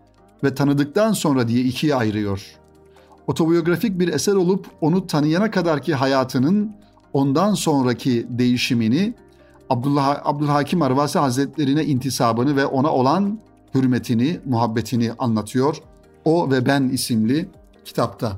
ve 0.43 0.55
tanıdıktan 0.55 1.13
sonra 1.13 1.47
diye 1.47 1.63
ikiye 1.63 1.95
ayırıyor. 1.95 2.55
Otobiyografik 3.27 3.99
bir 3.99 4.07
eser 4.07 4.33
olup 4.33 4.67
onu 4.81 5.07
tanıyana 5.07 5.51
kadarki 5.51 5.95
hayatının 5.95 6.75
ondan 7.15 7.53
sonraki 7.53 8.27
değişimini 8.29 9.13
Abdullah 9.69 10.21
Abdülhakim 10.23 10.81
Arvasi 10.81 11.19
Hazretlerine 11.19 11.85
intisabını 11.85 12.55
ve 12.55 12.65
ona 12.65 12.91
olan 12.91 13.39
hürmetini, 13.75 14.39
muhabbetini 14.45 15.11
anlatıyor. 15.19 15.77
O 16.25 16.51
ve 16.51 16.65
Ben 16.65 16.83
isimli 16.89 17.49
kitapta. 17.85 18.37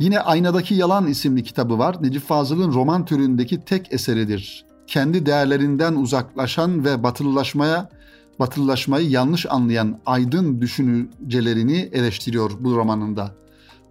Yine 0.00 0.20
Aynadaki 0.20 0.74
Yalan 0.74 1.06
isimli 1.06 1.42
kitabı 1.42 1.78
var. 1.78 1.96
Necip 2.00 2.22
Fazıl'ın 2.22 2.72
roman 2.72 3.04
türündeki 3.04 3.64
tek 3.64 3.92
eseridir. 3.92 4.66
Kendi 4.86 5.26
değerlerinden 5.26 5.94
uzaklaşan 5.94 6.84
ve 6.84 7.02
batılılaşmaya 7.02 7.88
batılılaşmayı 8.40 9.10
yanlış 9.10 9.46
anlayan 9.46 9.98
aydın 10.06 10.60
düşüncelerini 10.60 11.90
eleştiriyor 11.92 12.50
bu 12.60 12.76
romanında. 12.76 13.34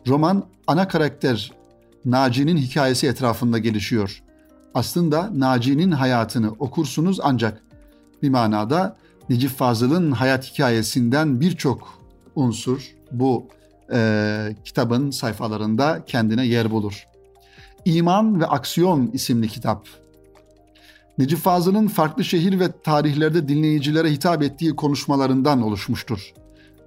Roman 0.07 0.43
ana 0.67 0.87
karakter 0.87 1.60
Naci'nin 2.05 2.57
hikayesi 2.57 3.07
etrafında 3.07 3.57
gelişiyor. 3.57 4.23
Aslında 4.73 5.29
Naci'nin 5.33 5.91
hayatını 5.91 6.51
okursunuz 6.51 7.19
ancak 7.23 7.61
bir 8.23 8.29
manada 8.29 8.97
Necip 9.29 9.49
Fazıl'ın 9.49 10.11
hayat 10.11 10.51
hikayesinden 10.51 11.41
birçok 11.41 11.99
unsur 12.35 12.91
bu 13.11 13.47
e, 13.93 14.55
kitabın 14.65 15.11
sayfalarında 15.11 16.03
kendine 16.05 16.45
yer 16.45 16.71
bulur. 16.71 17.07
İman 17.85 18.41
ve 18.41 18.45
Aksiyon 18.45 19.09
isimli 19.13 19.47
kitap. 19.47 19.87
Necip 21.17 21.39
Fazıl'ın 21.39 21.87
farklı 21.87 22.23
şehir 22.23 22.59
ve 22.59 22.71
tarihlerde 22.83 23.47
dinleyicilere 23.47 24.11
hitap 24.11 24.43
ettiği 24.43 24.75
konuşmalarından 24.75 25.61
oluşmuştur. 25.61 26.33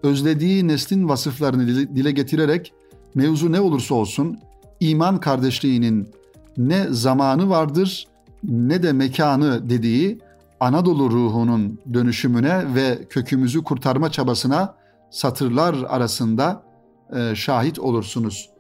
Özlediği 0.03 0.68
neslin 0.68 1.09
vasıflarını 1.09 1.66
dile 1.96 2.11
getirerek 2.11 2.72
mevzu 3.14 3.53
ne 3.53 3.61
olursa 3.61 3.94
olsun 3.94 4.38
iman 4.90 5.20
kardeşliğinin 5.20 6.08
ne 6.56 6.86
zamanı 6.90 7.48
vardır 7.48 8.06
ne 8.44 8.82
de 8.82 8.92
mekanı 8.92 9.70
dediği 9.70 10.18
Anadolu 10.60 11.10
ruhunun 11.10 11.80
dönüşümüne 11.94 12.74
ve 12.74 12.98
kökümüzü 13.10 13.64
kurtarma 13.64 14.10
çabasına 14.10 14.74
satırlar 15.10 15.76
arasında 15.88 16.62
e, 17.16 17.34
şahit 17.34 17.78
olursunuz. 17.78 18.50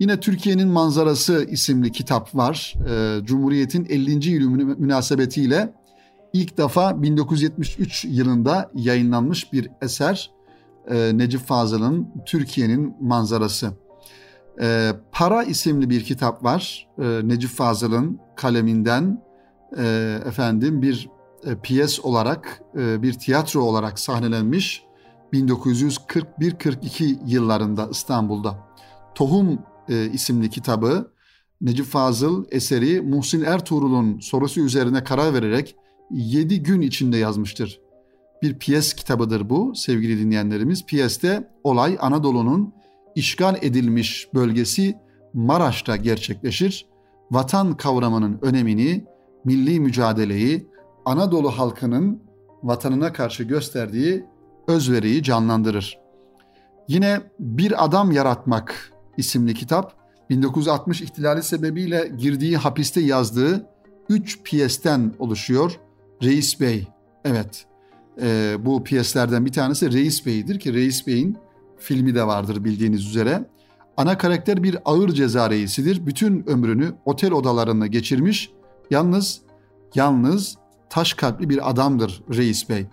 Yine 0.00 0.20
Türkiye'nin 0.20 0.68
Manzarası 0.68 1.46
isimli 1.50 1.92
kitap 1.92 2.34
var. 2.34 2.74
E, 2.90 3.24
Cumhuriyet'in 3.24 3.84
50. 3.84 4.30
yılı 4.30 4.50
münasebetiyle 4.50 5.72
İlk 6.32 6.58
defa 6.58 7.02
1973 7.02 8.04
yılında 8.04 8.70
yayınlanmış 8.74 9.52
bir 9.52 9.68
eser 9.82 10.30
e, 10.90 11.18
Necip 11.18 11.40
Fazıl'ın 11.40 12.08
Türkiye'nin 12.26 12.94
manzarası. 13.00 13.72
E, 14.60 14.92
Para 15.12 15.42
isimli 15.42 15.90
bir 15.90 16.04
kitap 16.04 16.44
var. 16.44 16.88
E, 16.98 17.28
Necip 17.28 17.50
Fazıl'ın 17.50 18.20
kaleminden 18.36 19.22
e, 19.78 20.18
efendim 20.26 20.82
bir 20.82 21.08
e, 21.44 21.56
piyes 21.62 22.00
olarak, 22.00 22.62
e, 22.76 23.02
bir 23.02 23.12
tiyatro 23.12 23.60
olarak 23.60 23.98
sahnelenmiş 23.98 24.84
1941-42 25.32 27.18
yıllarında 27.26 27.88
İstanbul'da. 27.90 28.58
Tohum 29.14 29.58
e, 29.88 30.06
isimli 30.06 30.50
kitabı 30.50 31.12
Necip 31.60 31.86
Fazıl 31.86 32.44
eseri 32.50 33.00
Muhsin 33.00 33.42
Ertuğrul'un 33.42 34.18
sorusu 34.18 34.60
üzerine 34.60 35.04
karar 35.04 35.34
vererek 35.34 35.76
7 36.10 36.62
gün 36.62 36.80
içinde 36.80 37.16
yazmıştır. 37.16 37.80
Bir 38.42 38.58
piyes 38.58 38.94
kitabıdır 38.94 39.50
bu 39.50 39.74
sevgili 39.74 40.18
dinleyenlerimiz. 40.18 40.86
Piyeste 40.86 41.50
olay 41.64 41.98
Anadolu'nun 42.00 42.74
işgal 43.14 43.56
edilmiş 43.62 44.28
bölgesi 44.34 44.94
Maraş'ta 45.34 45.96
gerçekleşir. 45.96 46.86
Vatan 47.30 47.76
kavramının 47.76 48.38
önemini, 48.42 49.04
milli 49.44 49.80
mücadeleyi, 49.80 50.68
Anadolu 51.04 51.50
halkının 51.50 52.22
vatanına 52.62 53.12
karşı 53.12 53.44
gösterdiği 53.44 54.24
özveriyi 54.66 55.22
canlandırır. 55.22 55.98
Yine 56.88 57.20
Bir 57.40 57.84
Adam 57.84 58.12
Yaratmak 58.12 58.92
isimli 59.16 59.54
kitap 59.54 59.94
1960 60.30 61.02
ihtilali 61.02 61.42
sebebiyle 61.42 62.12
girdiği 62.18 62.56
hapiste 62.56 63.00
yazdığı 63.00 63.66
üç 64.08 64.42
piyesten 64.42 65.14
oluşuyor. 65.18 65.80
Reis 66.22 66.60
Bey, 66.60 66.88
evet 67.24 67.66
e, 68.22 68.56
bu 68.58 68.84
piyeslerden 68.84 69.46
bir 69.46 69.52
tanesi 69.52 69.92
Reis 69.92 70.26
Bey'dir 70.26 70.60
ki 70.60 70.74
Reis 70.74 71.06
Bey'in 71.06 71.36
filmi 71.82 72.14
de 72.14 72.26
vardır 72.26 72.64
bildiğiniz 72.64 73.06
üzere. 73.06 73.44
Ana 73.96 74.18
karakter 74.18 74.62
bir 74.62 74.78
ağır 74.84 75.08
ceza 75.08 75.50
reisidir. 75.50 76.06
Bütün 76.06 76.46
ömrünü 76.46 76.92
otel 77.04 77.32
odalarında 77.32 77.86
geçirmiş. 77.86 78.50
Yalnız, 78.90 79.40
yalnız 79.94 80.56
taş 80.90 81.14
kalpli 81.14 81.48
bir 81.48 81.70
adamdır 81.70 82.22
Reis 82.34 82.68
Bey. 82.68 82.86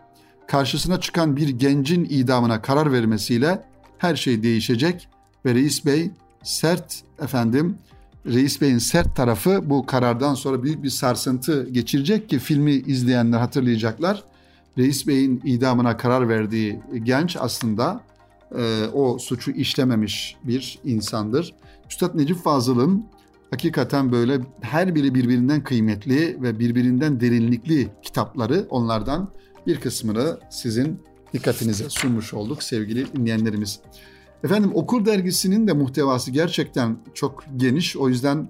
Karşısına 0.47 0.99
çıkan 0.99 1.36
bir 1.36 1.49
gencin 1.49 2.08
idamına 2.10 2.62
karar 2.62 2.91
vermesiyle 2.91 3.63
her 3.97 4.15
şey 4.15 4.43
değişecek 4.43 5.08
ve 5.45 5.56
Reis 5.56 5.86
Bey 5.86 6.12
sert 6.43 7.04
efendim 7.21 7.78
Reis 8.25 8.62
Bey'in 8.62 8.78
sert 8.78 9.15
tarafı 9.15 9.69
bu 9.69 9.86
karardan 9.86 10.34
sonra 10.34 10.63
büyük 10.63 10.84
bir 10.84 10.89
sarsıntı 10.89 11.69
geçirecek 11.69 12.30
ki 12.30 12.39
filmi 12.39 12.71
izleyenler 12.71 13.39
hatırlayacaklar. 13.39 14.23
Reis 14.78 15.08
Bey'in 15.08 15.41
idamına 15.45 15.97
karar 15.97 16.30
verdiği 16.30 16.80
genç 17.04 17.38
aslında 17.39 18.02
e, 18.58 18.86
o 18.94 19.20
suçu 19.20 19.52
işlememiş 19.52 20.38
bir 20.44 20.80
insandır. 20.84 21.56
Üstad 21.90 22.16
Necip 22.16 22.38
Fazıl'ın 22.38 23.06
hakikaten 23.52 24.12
böyle 24.12 24.40
her 24.62 24.96
biri 24.96 25.16
birbirinden 25.16 25.64
kıymetli 25.64 26.42
ve 26.42 26.60
birbirinden 26.60 27.20
derinlikli 27.20 27.90
kitapları 28.02 28.68
onlardan 28.70 29.32
bir 29.68 29.80
kısmını 29.80 30.40
sizin 30.50 31.02
dikkatinize 31.34 31.90
sunmuş 31.90 32.34
olduk 32.34 32.64
sevgili 32.64 33.16
dinleyenlerimiz. 33.16 33.80
Efendim 34.44 34.72
Okur 34.74 35.06
dergisinin 35.06 35.68
de 35.68 35.74
muhtevası 35.74 36.32
gerçekten 36.32 36.98
çok 37.14 37.44
geniş. 37.58 37.98
O 37.98 38.10
yüzden 38.10 38.50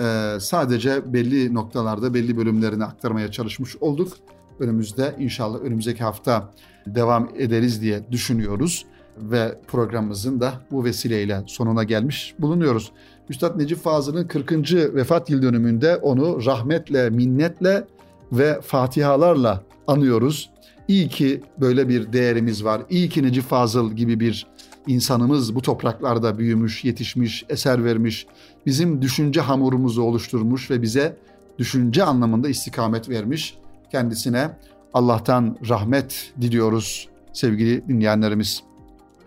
e, 0.00 0.36
sadece 0.40 1.12
belli 1.12 1.54
noktalarda 1.54 2.14
belli 2.14 2.36
bölümlerini 2.36 2.84
aktarmaya 2.84 3.30
çalışmış 3.30 3.76
olduk. 3.76 4.12
Önümüzde 4.58 5.16
inşallah 5.18 5.60
önümüzdeki 5.60 6.04
hafta 6.04 6.50
devam 6.86 7.28
ederiz 7.38 7.82
diye 7.82 8.12
düşünüyoruz 8.12 8.86
ve 9.16 9.58
programımızın 9.66 10.40
da 10.40 10.52
bu 10.70 10.84
vesileyle 10.84 11.42
sonuna 11.46 11.84
gelmiş 11.84 12.34
bulunuyoruz. 12.38 12.92
Üstad 13.28 13.58
Necip 13.58 13.78
Fazıl'ın 13.78 14.26
40. 14.26 14.72
vefat 14.72 15.30
yıl 15.30 15.42
dönümünde 15.42 15.96
onu 15.96 16.46
rahmetle, 16.46 17.10
minnetle 17.10 17.84
ve 18.32 18.60
fatihalarla 18.60 19.62
anıyoruz. 19.86 20.50
İyi 20.88 21.08
ki 21.08 21.42
böyle 21.60 21.88
bir 21.88 22.12
değerimiz 22.12 22.64
var. 22.64 22.82
İyi 22.90 23.08
ki 23.08 23.22
Necip 23.22 23.44
Fazıl 23.44 23.92
gibi 23.92 24.20
bir 24.20 24.46
insanımız 24.86 25.54
bu 25.54 25.62
topraklarda 25.62 26.38
büyümüş, 26.38 26.84
yetişmiş, 26.84 27.44
eser 27.48 27.84
vermiş, 27.84 28.26
bizim 28.66 29.02
düşünce 29.02 29.40
hamurumuzu 29.40 30.02
oluşturmuş 30.02 30.70
ve 30.70 30.82
bize 30.82 31.16
düşünce 31.58 32.04
anlamında 32.04 32.48
istikamet 32.48 33.08
vermiş. 33.08 33.58
Kendisine 33.92 34.50
Allah'tan 34.94 35.56
rahmet 35.68 36.32
diliyoruz 36.40 37.08
sevgili 37.32 37.88
dinleyenlerimiz. 37.88 38.69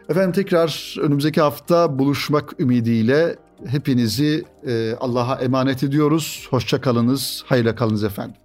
Efendim 0.10 0.32
tekrar 0.32 0.96
önümüzdeki 1.00 1.42
hafta 1.42 2.00
buluşmak 2.00 2.60
ümidiyle 2.60 3.36
hepinizi 3.66 4.44
e, 4.68 4.94
Allah'a 5.00 5.36
emanet 5.36 5.84
ediyoruz. 5.84 6.48
Hoşça 6.50 6.82
kalınız, 6.82 7.44
hayırla 7.46 7.76
kalınız 7.76 8.04
efendim. 8.04 8.43